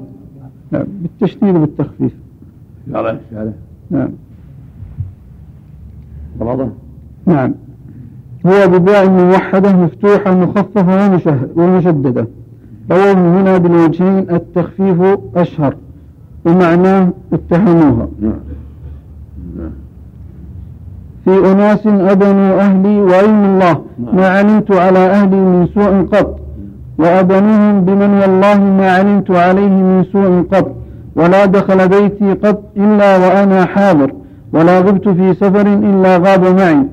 [0.72, 2.12] نعم بالتشديد وبالتخفيف.
[3.92, 4.10] نعم.
[6.40, 6.68] واضح
[7.26, 7.54] نعم.
[8.46, 11.20] هو بباء موحدة مفتوحة مخففة
[11.56, 12.28] ومشددة.
[12.92, 14.98] رواه هنا بالوجهين التخفيف
[15.36, 15.76] أشهر
[16.46, 18.08] ومعناه اتهموها.
[21.26, 23.82] في أناس أبنوا أهلي وأين الله
[24.14, 26.40] ما علمت على أهلي من سوء قط.
[27.00, 30.76] وأبنوهم بمن والله ما علمت عليه من سوء قط.
[31.16, 34.12] ولا دخل بيتي قط إلا وأنا حاضر
[34.54, 36.84] ولا غبت في سفر إلا غاب معي.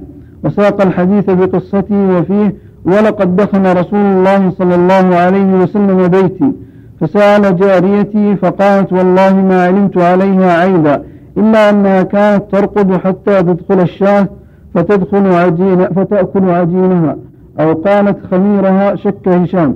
[0.44, 2.54] وساق الحديث بقصته وفيه
[2.85, 6.52] ولقد دخل رسول الله صلى الله عليه وسلم بيتي
[7.00, 11.02] فسأل جاريتي فقالت والله ما علمت عليها عيبا
[11.37, 14.28] إلا أنها كانت ترقد حتى تدخل الشاة
[14.74, 17.16] فتدخل عجين فتأكل عجينها
[17.61, 19.74] أو قالت خميرها شك هشام.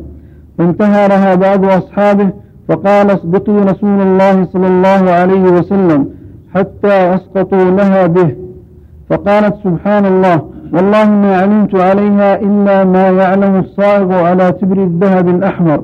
[0.58, 2.30] فانتهرها بعض أصحابه
[2.68, 6.08] فقال اصدقي رسول الله صلى الله عليه وسلم
[6.54, 8.36] حتى أسقطوا لها به.
[9.10, 10.42] فقالت سبحان الله.
[10.72, 15.80] والله ما علمت عليها إلا ما يعلم الصائغ على تبر الذهب الأحمر.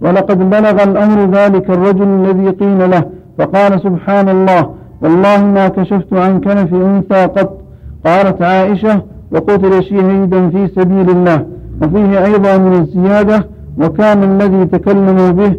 [0.00, 3.04] ولقد بلغ الأمر ذلك الرجل الذي قيل له
[3.38, 4.70] فقال سبحان الله
[5.02, 7.60] والله ما كشفت عن كنف أنثى قط.
[8.06, 11.46] قالت عائشة وقتل شهيدا في سبيل الله.
[11.82, 13.46] وفيه أيضا من الزيادة
[13.80, 15.52] وكان الذي تكلموا به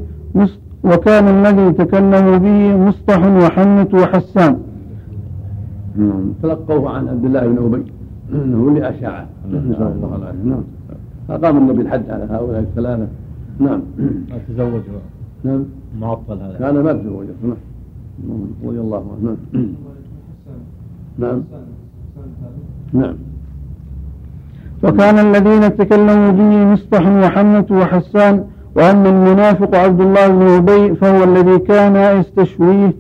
[0.84, 4.58] وكان الذي تكلموا به مصطح وحنة وحسان.
[6.44, 7.97] تلقوه عن عبد الله بن أبي.
[8.34, 9.28] إنه اللي أشاعة.
[9.48, 10.64] نسال الله العافيه نعم.
[11.28, 13.08] فقام النبي الحد على هؤلاء الثلاثة.
[13.60, 13.82] نعم.
[14.50, 14.82] تزوج
[15.44, 15.64] نعم.
[16.00, 16.58] معطل هذا.
[16.60, 17.58] كان ما تزوج نعم.
[18.64, 19.38] رضي الله عنه.
[19.54, 19.68] نعم.
[21.18, 21.44] نعم.
[22.94, 23.16] نعم.
[24.84, 28.44] وكان الذين تكلموا به مصطح وحمة وحسان
[28.76, 32.94] وأما المنافق عبد الله بن أبي فهو الذي كان يستشويه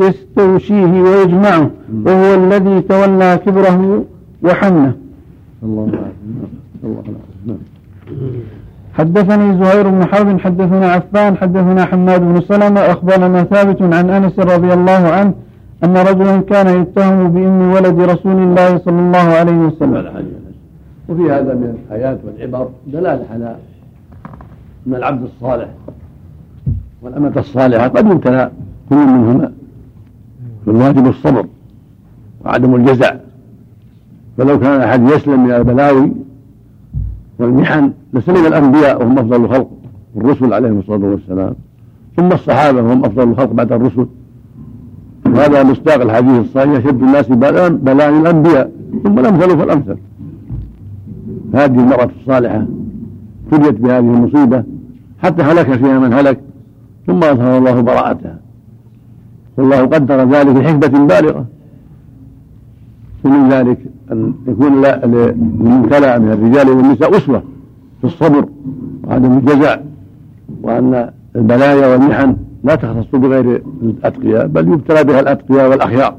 [0.00, 1.70] يستوشيه ويجمعه
[2.06, 4.04] وهو الذي تولى كبره
[4.42, 4.92] وحمله
[5.62, 5.88] الله
[6.84, 7.02] الله
[7.46, 7.56] نعم.
[8.94, 14.72] حدثني زهير بن حرب حدثنا عفان حدثنا حماد بن سلمة أخبرنا ثابت عن أنس رضي
[14.72, 15.34] الله عنه
[15.84, 20.12] أن رجلا كان يتهم بأم ولد رسول الله صلى الله عليه وسلم.
[21.08, 23.56] وفي هذا من الآيات والعبر دلالة على
[24.86, 25.68] أن العبد الصالح
[27.02, 28.50] والأمة الصالحة قد يبتلى
[28.90, 29.52] كل منهما
[30.66, 31.46] فالواجب الصبر
[32.44, 33.14] وعدم الجزع.
[34.38, 36.12] فلو كان أحد يسلم من البلاوي
[37.38, 39.70] والمحن لسلم الأنبياء وهم أفضل الخلق
[40.16, 41.54] الرسل عليهم الصلاة والسلام.
[42.16, 44.06] ثم الصحابة وهم أفضل الخلق بعد الرسل.
[45.26, 47.28] وهذا مصداق الحديث الصحيح أشد الناس
[47.82, 48.70] بلاء الأنبياء
[49.04, 49.96] ثم الأمثل فالأمثل.
[51.54, 52.66] هذه المرأة الصالحة
[53.52, 54.64] ابتليت بهذه المصيبة
[55.22, 56.40] حتى هلك فيها من هلك
[57.06, 58.38] ثم أظهر الله براءتها.
[59.60, 61.46] والله قدر ذلك لحكمة بالغة.
[63.24, 63.78] ومن ذلك
[64.12, 67.42] أن يكون للمبتلى من الرجال والنساء أسوة
[68.00, 68.48] في الصبر
[69.04, 69.76] وعدم الجزع
[70.62, 76.16] وأن البلايا والمحن لا تختص بغير الأتقياء بل يبتلى بها الأتقياء والأخيار.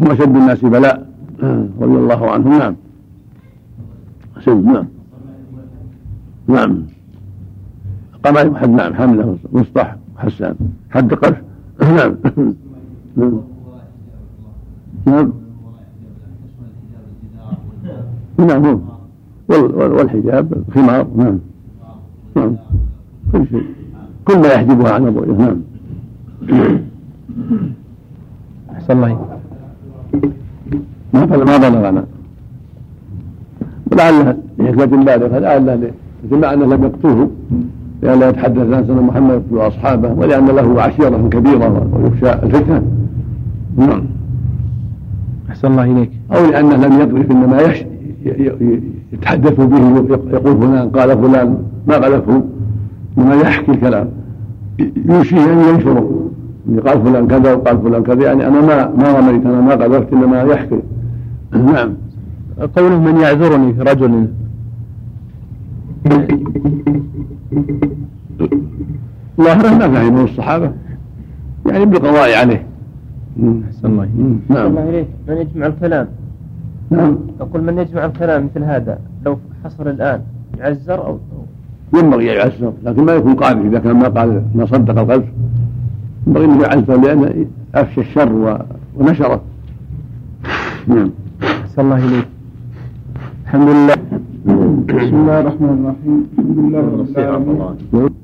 [0.00, 1.06] هم أشد الناس بلاء.
[1.82, 2.58] رضي الله عنهم.
[2.58, 2.76] نعم.
[4.36, 4.86] أشد نعم.
[6.48, 6.82] نعم.
[8.56, 10.54] حد نعم حمله مصطح حسان.
[10.90, 11.36] حد قرش
[11.82, 12.16] نعم.
[15.06, 15.32] نعم.
[18.38, 18.80] نعم.
[19.48, 21.06] والحجاب خمار.
[21.16, 21.38] نعم.
[22.36, 22.56] نعم.
[23.32, 23.64] كل شيء.
[24.24, 25.56] كل ما يحجبها عن ابوها
[26.48, 26.80] نعم.
[28.70, 29.26] أحسن الله
[31.14, 32.04] ما ما بلغنا
[33.92, 35.90] ولعلها لحكمة بالغة لعلها
[36.30, 37.30] مع أنه لم يقتوه.
[38.02, 42.82] لئلا يتحدث الناس أن محمد وأصحابه ولأن له عشيرة كبيرة ويخشى الفتنة.
[43.76, 44.04] نعم.
[45.50, 46.10] أحسن الله إليك.
[46.36, 47.84] أو لأنه لم يقذف إنما يحش
[49.12, 49.78] يتحدث به
[50.32, 52.42] يقول فلان قال فلان ما قذفه
[53.18, 54.08] إنما يحكي الكلام.
[55.08, 56.28] يوشيه أن ينشره.
[56.86, 60.42] قال فلان كذا وقال فلان كذا يعني أنا ما ما رميت أنا ما قذفت إنما
[60.42, 60.80] يحكي.
[61.52, 61.90] نعم.
[62.76, 64.26] قوله من يعذرني في رجل
[69.40, 70.72] ظاهره ما فهمه الصحابة.
[71.66, 72.66] يعني بالقضاء عليه.
[73.68, 74.08] أحسن الله
[74.48, 74.66] نعم.
[74.66, 75.08] الله إليك.
[75.28, 76.08] من يجمع الكلام؟
[76.90, 77.18] نعم.
[77.40, 80.20] أقول من يجمع الكلام مثل هذا لو حصل الآن
[80.58, 81.18] يعزر أو
[81.94, 85.28] ينبغي أن يعزر لكن ما يكون قاذف إذا كان ما قال ما صدق القذف.
[86.26, 88.64] ينبغي أن يعزر لأنه أفشى الشر
[88.96, 89.40] ونشره.
[90.86, 91.10] نعم.
[91.42, 92.28] أحسن الله إليك.
[93.44, 93.94] الحمد لله.
[94.86, 96.26] بسم الله الرحمن الرحيم.
[96.32, 96.80] الحمد لله
[97.34, 98.21] رب العالمين.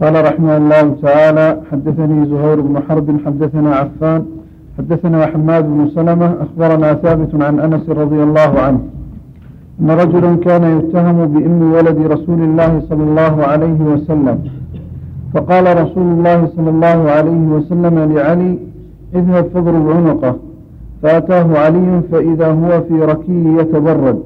[0.00, 4.24] قال رحمه الله تعالى حدثني زهير بن حرب حدثنا عفان
[4.78, 8.80] حدثنا حماد بن سلمة أخبرنا ثابت عن أنس رضي الله عنه.
[9.80, 14.38] أن رجلا كان يتهم بأم ولد رسول الله صلى الله عليه وسلم.
[15.34, 18.58] فقال رسول الله صلى الله عليه وسلم لعلي
[19.14, 20.36] اذهب فاضرب عنقه.
[21.02, 24.18] فأتاه علي فإذا هو في ركي يتبرد.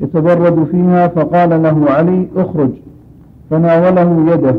[0.00, 2.70] يتبرد فيها فقال له علي اخرج.
[3.50, 4.54] فناوله يده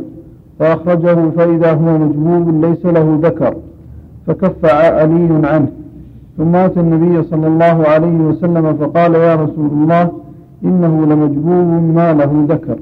[0.60, 3.56] فأخرجه فإذا هو مجبوب ليس له ذكر
[4.28, 5.72] فكف علي عنه.
[6.38, 10.12] ثم أتى النبي صلى الله عليه وسلم فقال يا رسول الله
[10.64, 12.78] إنه لمجبوب ما له ذكر.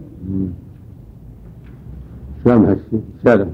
[2.46, 3.46] سامح الشيء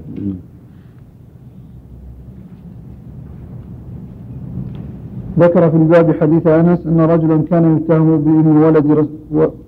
[5.38, 9.08] ذكر في الباب حديث أنس أن رجلا كان يتهم بأم ولد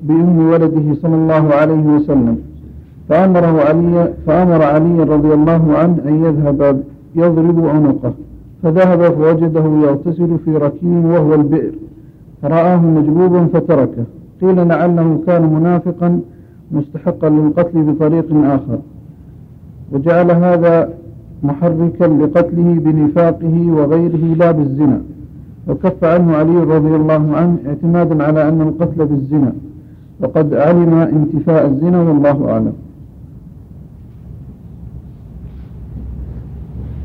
[0.02, 2.38] بأم ولده صلى الله عليه وسلم.
[3.08, 6.82] فأمره علي فأمر علي رضي الله عنه أن يذهب
[7.16, 8.12] يضرب عنقه.
[8.62, 11.72] فذهب فوجده يغتسل في ركين وهو البئر.
[12.42, 14.04] فرآه مجبوبا فتركه.
[14.40, 16.20] قيل لعله كان منافقا
[16.72, 18.78] مستحقا للقتل بطريق آخر.
[19.92, 20.90] وجعل هذا
[21.42, 25.00] محركا لقتله بنفاقه وغيره لا بالزنا.
[25.68, 29.52] وكف عنه علي رضي الله عنه اعتمادا على أن القتل بالزنا.
[30.20, 32.72] وقد علم انتفاء الزنا والله أعلم.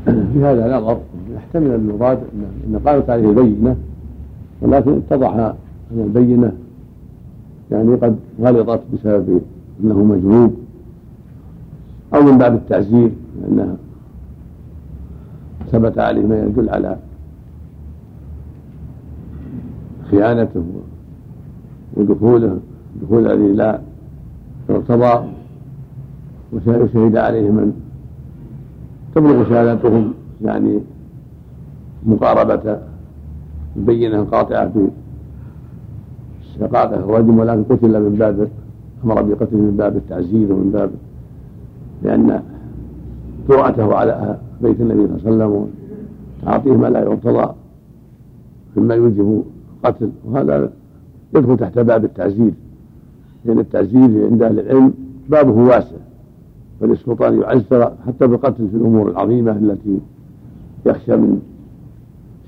[0.04, 0.98] في هذا نظر
[1.34, 2.18] يحتمل المراد
[2.68, 3.76] ان قامت عليه البينة
[4.62, 5.54] ولكن اتضح أن
[5.92, 6.52] البينة
[7.70, 9.40] يعني قد غلطت بسبب
[9.84, 10.54] أنه مجنوب
[12.14, 13.10] أو من باب التعزير
[13.42, 13.76] لأنه
[15.72, 16.96] ثبت عليه ما يدل على
[20.10, 20.64] خيانته
[21.96, 22.58] ودخوله
[23.02, 23.80] دخول الذي لا
[24.70, 25.28] ارتضى
[26.52, 27.72] وشهد عليه من
[29.14, 30.80] تبلغ شهادتهم يعني
[32.06, 32.78] مقاربة
[33.76, 34.88] البينة القاطعة في
[36.52, 38.48] استحقاقه الرجم ولكن قتل من باب
[39.04, 40.90] أمر بقتله من باب التعزيز ومن باب
[42.02, 42.42] لأن
[43.48, 45.68] جرأته على بيت النبي صلى الله عليه وسلم
[46.42, 47.54] وتعاطيه ما لا يرتضى
[48.76, 49.44] مما يوجب
[49.84, 50.70] القتل وهذا
[51.34, 52.52] يدخل تحت باب التعزير
[53.44, 54.94] لأن التعزير عند أهل العلم
[55.28, 55.96] بابه واسع.
[56.80, 59.98] فللسلطان يعزر حتى بالقتل في الأمور العظيمة التي
[60.86, 61.42] يخشى من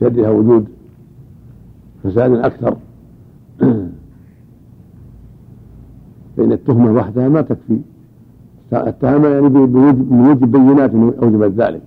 [0.00, 0.66] شرها وجود
[2.04, 2.76] فساد أكثر.
[6.36, 7.78] فإن التهمة وحدها ما تكفي.
[8.72, 11.82] التهمة يعني بوجود بينات أوجبت ذلك.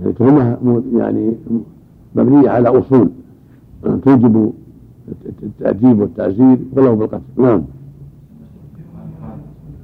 [0.00, 1.32] يعني تهمة يعني
[2.14, 3.10] مبنية على أصول.
[3.82, 4.52] توجب
[5.42, 7.22] التأديب والتعزير ولو بالقتل.
[7.36, 7.62] نعم.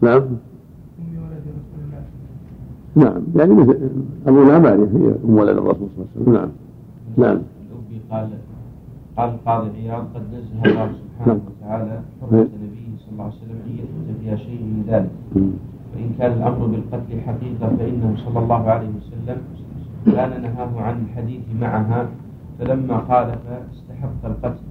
[0.03, 0.22] نعم.
[2.97, 3.22] نعم.
[3.36, 3.78] يعني مثل
[4.26, 6.53] أبو الأمانية هي أم ولد الرسول صلى الله عليه وسلم.
[7.16, 7.28] نعم.
[7.28, 7.43] نعم.
[8.11, 8.28] قال
[9.16, 13.72] قال القاضي عياض قد نزه الله سبحانه وتعالى حرمة نبيه صلى الله عليه وسلم أن
[13.72, 15.11] يثبت فيها شيء من ذلك.
[15.95, 19.38] وإن كان الأمر بالقتل حقيقة فإنه صلى الله عليه وسلم
[20.07, 22.09] كان نهاه عن الحديث معها
[22.59, 23.38] فلما خالف
[23.72, 24.64] استحق القتل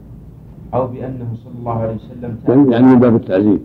[0.74, 3.60] أو بأنه صلى الله عليه وسلم يعني من باب التعزيز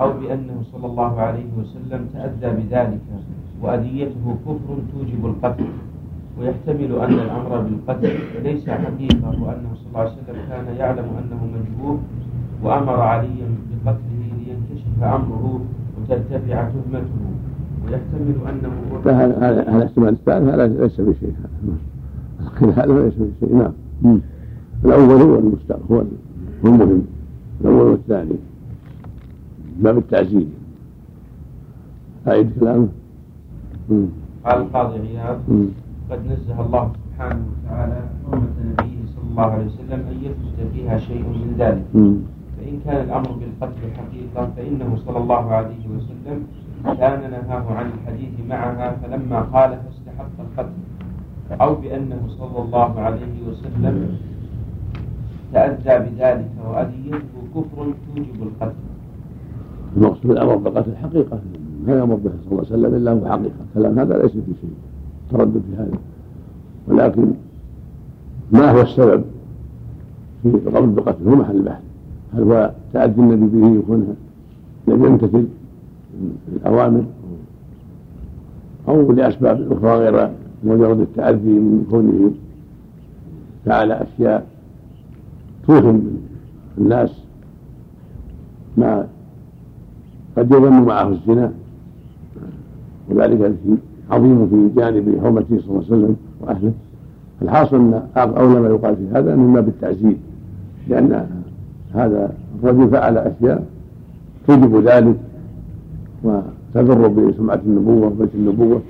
[0.00, 3.00] أو بأنه صلى الله عليه وسلم تأذى بذلك
[3.62, 5.64] وأذيته كفر توجب القتل.
[6.40, 11.98] ويحتمل أن الأمر بالقتل ليس حقيقة وأنه صلى الله عليه وسلم كان يعلم أنه مجبور
[12.64, 13.48] وأمر عليا
[13.84, 15.60] بقتله لينكشف أمره
[15.96, 17.20] وترتفع تهمته.
[17.84, 18.72] ويحتمل أنه
[19.04, 21.34] هذا هذا احتمال الثالث هذا ليس بشيء.
[21.40, 21.76] هذا
[22.86, 24.20] ليس بشيء نعم.
[24.84, 26.04] الأول هو المستقبل هو
[26.64, 27.02] المهم.
[27.60, 28.36] الأول والثاني.
[29.80, 30.46] باب التعزيز.
[32.28, 32.88] أعيد كلامه.
[34.44, 35.38] قال القاضي عياض
[36.10, 41.22] قد نزه الله سبحانه وتعالى حرمة نبيه صلى الله عليه وسلم أن يثبت فيها شيء
[41.22, 41.84] من ذلك.
[42.58, 46.38] فإن كان الأمر بالقتل حقيقة فإنه صلى الله عليه وسلم
[46.84, 50.72] كان نهاه عن الحديث معها فلما قال فاستحق القتل.
[51.60, 54.18] أو بأنه صلى الله عليه وسلم
[55.52, 58.74] تأذى بذلك وأذيته كفر توجب القتل.
[59.96, 61.38] المقصود الأمر بالقتل حقيقة.
[61.86, 63.60] ما يأمر به صلى الله عليه وسلم إلا هو حقيقة.
[63.74, 64.70] كلام هذا ليس في شيء.
[65.30, 65.98] تردد في هذا.
[66.88, 67.30] ولكن
[68.52, 69.24] ما هو السبب
[70.42, 71.82] في القبض بقتل هو محل البحث
[72.34, 74.16] هل هو تأدي النبي به يكون
[74.88, 75.46] لم يمتثل
[76.56, 77.04] الأوامر؟
[78.88, 80.30] أو لأسباب أخرى غير
[80.64, 82.30] مجرد التأذي من كونه
[83.66, 84.46] فعل أشياء
[85.66, 86.16] توهم
[86.78, 87.24] الناس
[88.76, 89.06] ما
[90.36, 91.52] قد يظن معه الزنا.
[93.10, 93.54] وذلك
[94.10, 96.72] عظيم في جانب حرمته صلى الله عليه وسلم وأهله.
[97.42, 100.16] الحاصل أن اولى ما يقال في هذا من باب التعزيز
[100.88, 101.26] لأن
[101.94, 102.32] هذا
[102.62, 103.66] الرجل فعل أشياء
[104.46, 105.16] توجب ذلك
[106.24, 108.82] وتضر بسمعة النبوة وبيت النبوة.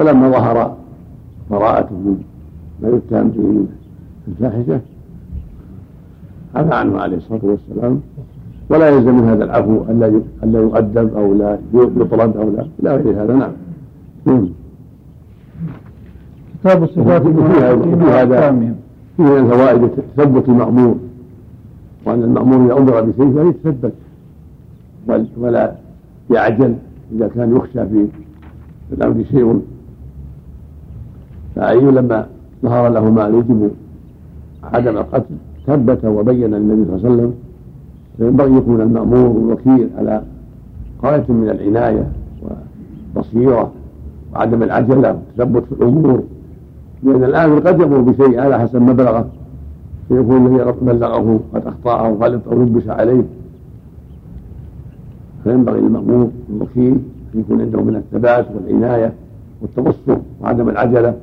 [0.00, 0.76] فلما ظهر
[1.50, 2.22] براءته من
[2.82, 3.66] ما يتهم به من
[4.28, 4.80] الفاحشة؟
[6.54, 8.00] عفى عنه عليه الصلاة والسلام.
[8.70, 13.22] ولا يلزم من هذا العفو الا الا يؤدب أو لا يطرد أو لا إلى غير
[13.22, 14.48] هذا نعم.
[16.60, 18.74] كتاب الصفات المنافقين واحكامهم
[19.16, 20.96] فيه من الفوائد تثبت المأمور.
[22.06, 23.92] وأن المأمور إذا أمر بشيء فليتثبت
[25.36, 25.74] ولا
[26.30, 26.74] يعجل
[27.12, 28.06] إذا كان يخشى في
[28.92, 29.60] الأمر شيء.
[31.56, 32.26] فأي لما
[32.62, 33.70] ظهر له ما يجب
[34.64, 35.34] عدم القتل
[35.66, 37.34] ثبت وبين النبي صلى الله عليه وسلم
[38.16, 40.22] فينبغي يكون المأمور الوكيل على
[41.04, 42.06] غاية من العناية
[43.16, 43.72] والبصيرة
[44.34, 46.22] وعدم العجلة والتثبت في الأمور.
[47.02, 49.26] لأن الآمر قد يأمر بشيء على حسب ما بلغه.
[50.08, 53.22] فيكون الذي بلغه قد أخطأ أو غلط أو لبس عليه.
[55.44, 56.98] فينبغي للمأمور الوكيل
[57.34, 59.12] أن يكون عنده من الثبات والعناية
[59.62, 61.14] والتبصر وعدم العجلة.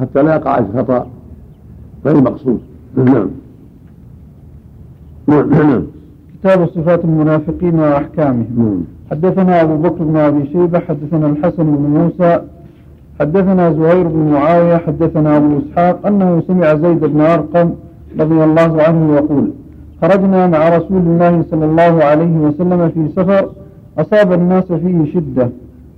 [0.00, 1.06] حتى لا يقع الخطأ
[2.06, 2.60] غير مقصود
[2.96, 3.30] نعم.
[5.28, 5.82] نعم.
[6.34, 8.46] كتاب صفات المنافقين وأحكامهم.
[8.58, 8.84] نعم.
[9.10, 12.40] حدثنا أبو بكر بن أبي شيبة حدثنا الحسن بن موسى
[13.20, 17.70] حدثنا زهير بن معاوية حدثنا أبو إسحاق أنه سمع زيد بن أرقم
[18.20, 19.50] رضي الله عنه يقول
[20.02, 23.50] خرجنا مع رسول الله صلى الله عليه وسلم في سفر
[23.98, 25.48] أصاب الناس فيه شدة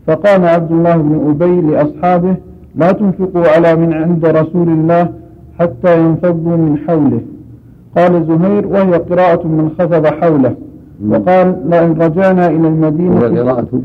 [0.07, 2.37] فقال عبد الله بن أبي لأصحابه
[2.79, 5.13] لا تنفقوا على من عند رسول الله
[5.59, 7.21] حتى ينفضوا من حوله.
[7.97, 10.55] قال زهير وهي قراءة من خفض حوله.
[11.09, 13.83] وقال لئن رجعنا إلى المدينة وهي قراءة؟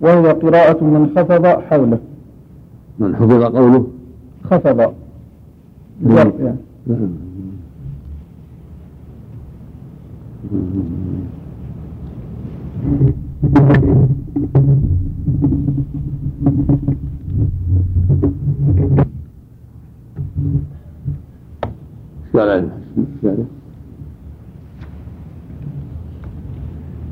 [0.00, 1.98] وهي قراءة من خفض حوله.
[2.98, 3.86] من حفظ قوله؟
[4.50, 4.92] خفض.
[6.04, 6.58] ظرف يعني.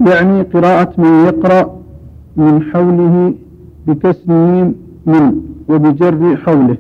[0.07, 1.81] يعني قراءة من يقرأ
[2.37, 3.35] من حوله
[3.87, 4.33] بكسر
[5.07, 6.77] من وبجر حوله.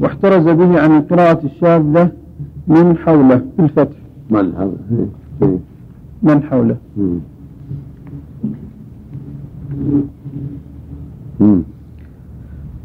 [0.00, 2.10] واحترز به عن القراءة الشاذة
[2.68, 3.96] من حوله بالفتح.
[4.30, 5.08] من حوله.
[6.22, 6.76] من حوله.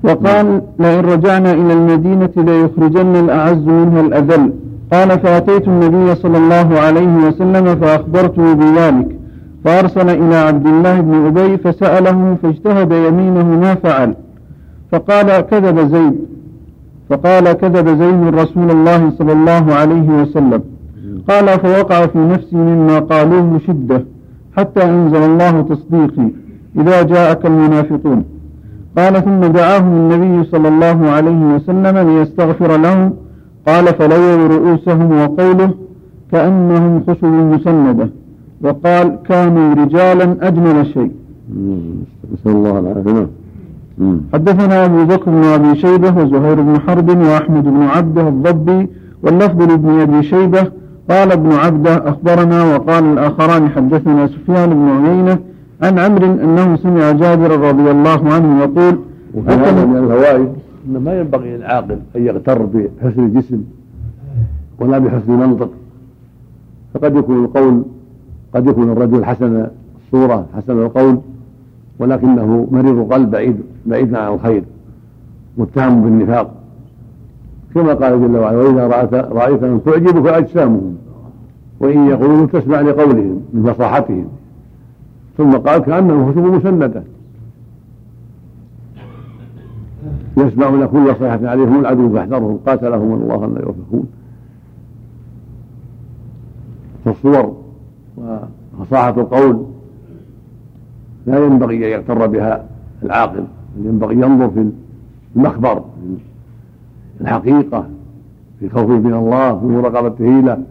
[0.04, 4.54] وقال لئن رجعنا إلى المدينة ليخرجن الأعز منها الأذل.
[4.94, 9.08] قال فأتيت النبي صلى الله عليه وسلم فأخبرته بذلك.
[9.66, 14.16] فأرسل إلى عبد الله بن أبي فسأله فاجتهد يمينه ما فعل.
[14.92, 16.16] فقال كذب زيد.
[17.10, 20.62] فقال كذب زيد رسول الله صلى الله عليه وسلم.
[21.30, 24.06] قال فوقع في نفسي مما قالوه شدة
[24.58, 26.30] حتى أنزل الله تصديقي.
[26.78, 28.33] إذا جاءك المنافقون.
[28.98, 33.14] قال ثم دعاهم النبي صلى الله عليه وسلم ليستغفر لهم
[33.68, 35.72] قال فلووا رؤوسهم وقوله
[36.32, 38.10] كأنهم خشب مسندة
[38.62, 41.12] وقال كانوا رجالا أجمل شيء.
[42.34, 43.28] نسأل الله العافية.
[44.34, 48.90] حدثنا أبو بكر بن أبي شيبة وزهير بن حرب وأحمد بن عبده الضبي
[49.24, 50.64] واللفظ لابن أبي شيبة
[51.10, 55.38] قال ابن عبده أخبرنا وقال الآخران حدثنا سفيان بن عيينة
[55.84, 59.00] عن عمرو أنه سمع جابر رضي الله عنه يقول
[59.36, 60.50] وفي هذا من الفوائد
[60.88, 63.64] أن ما ينبغي للعاقل أن يغتر بحسن الجسم
[64.80, 65.70] ولا بحسن المنطق.
[66.94, 67.84] فقد يكون القول
[68.54, 69.68] قد يكون الرجل حسن
[70.06, 71.20] الصورة حسن القول
[72.00, 74.64] ولكنه مريض القلب بعيد بعيد عن الخير
[75.58, 76.52] متهم بالنفاق.
[77.76, 80.96] كما قال جل وعلا وإذا رأيت رأيت أن تعجبك أجسامهم
[81.80, 84.26] وإن يقولوا تسمع لقولهم من فصاحتهم
[85.38, 87.04] ثم قال كأنهم خشب مسندة.
[90.38, 94.08] يسمعون كل صيحة عليهم العدو فاحذرهم قاتلهم الله أن يوفقون.
[97.06, 97.56] فالصور
[98.80, 99.66] وفصاحة القول
[101.28, 102.66] لا ينبغي أن يغتر بها
[103.04, 103.44] العاقل
[103.78, 104.70] ينبغي ينظر في
[105.36, 105.84] المخبر
[107.18, 107.88] في الحقيقة
[108.60, 110.64] في خوفه من الله في مراقبته له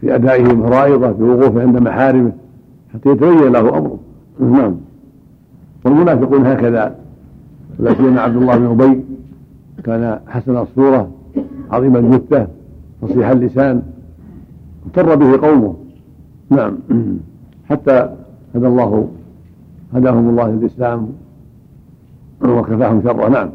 [0.00, 2.32] في أدائه فرائضه في وقوفه عند محارمه.
[2.94, 3.98] حتى يتبين له أمره.
[4.40, 4.76] نعم.
[5.84, 6.94] والمنافقون هكذا.
[7.78, 9.04] لا سيما عبد الله بن أبي.
[9.84, 11.10] كان حسن الصورة
[11.70, 12.46] عظيم الجثة
[13.02, 13.82] فصيح اللسان.
[14.86, 15.76] اضطر به قومه.
[16.50, 16.78] نعم.
[17.70, 18.16] حتى
[18.54, 19.08] هدى الله
[19.94, 21.08] هداهم الله للإسلام.
[22.42, 23.28] وكفاهم شره.
[23.28, 23.50] نعم.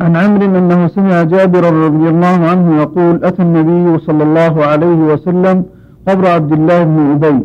[0.00, 5.64] عن عمرو أنه سمع جابر رضي الله عنه يقول أتى النبي صلى الله عليه وسلم
[6.08, 7.38] قبر عبد الله بن أبي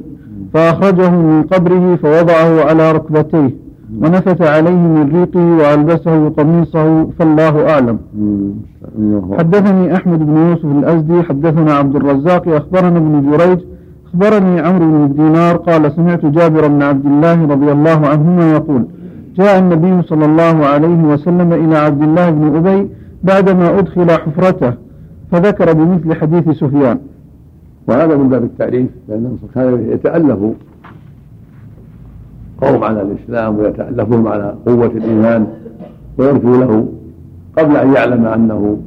[0.54, 3.56] فأخرجه من قبره فوضعه على ركبتيه
[4.02, 7.98] ونفث عليه من ريقه وألبسه قميصه فالله أعلم.
[9.40, 13.60] حدثني أحمد بن يوسف الأزدي حدثنا عبد الرزاق أخبرنا ابن جريج
[14.08, 18.86] أخبرني عمرو بن الدينار قال سمعت جابر بن عبد الله رضي الله عنهما يقول
[19.38, 22.90] جاء النبي صلى الله عليه وسلم إلى عبد الله بن أبي
[23.24, 24.74] بعدما أدخل حفرته
[25.32, 27.00] فذكر بمثل حديث سفيان.
[27.88, 30.40] وهذا من باب التعريف لأن كان يتألف
[32.62, 35.48] قوم على الإسلام ويتألفهم على قوة الإيمان
[36.18, 36.88] ويرجو له
[37.58, 38.78] قبل أن يعلم أنه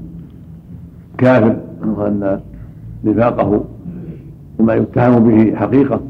[1.19, 1.57] كافر
[1.97, 2.41] وأن
[3.05, 3.65] نفاقه
[4.59, 6.01] وما يتهم به حقيقة.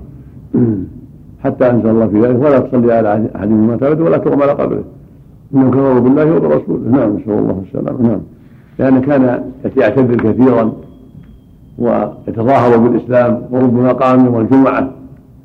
[1.44, 2.44] حتى أنزل الله في ذلك.
[2.44, 4.84] ولا تصلي على أحد مما تبعد ولا تقوم على قبره.
[5.54, 8.20] إنهم كفروا بالله وبرسوله نعم نسأل الله السلامة نعم.
[8.78, 9.44] لأن كان
[9.76, 10.72] يعتذر كثيرا
[11.78, 14.90] ويتظاهر بالإسلام وربما قام يوم الجمعة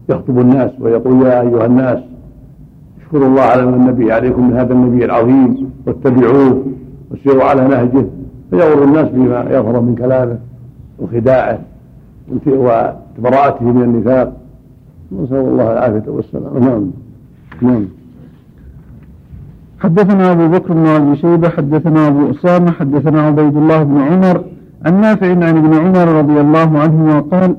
[0.09, 1.99] يخطب الناس ويقول يا أيها الناس
[3.01, 6.63] اشكروا الله على ما النبي عليكم من هذا النبي العظيم واتبعوه
[7.11, 8.05] وسيروا على نهجه.
[8.49, 10.37] فيغر الناس بما يظهر من كلامه
[10.99, 11.59] وخداعه
[12.47, 14.33] وبراءته من النفاق.
[15.23, 16.57] نسأل الله العافية والسلام.
[16.59, 16.91] نعم.
[17.61, 17.85] نعم.
[19.79, 24.43] حدثنا أبو بكر بن أبي شيبة حدثنا أبو أسامة حدثنا عبيد الله بن عمر
[24.85, 27.55] عن نافع عن ابن عمر رضي الله عنهما قال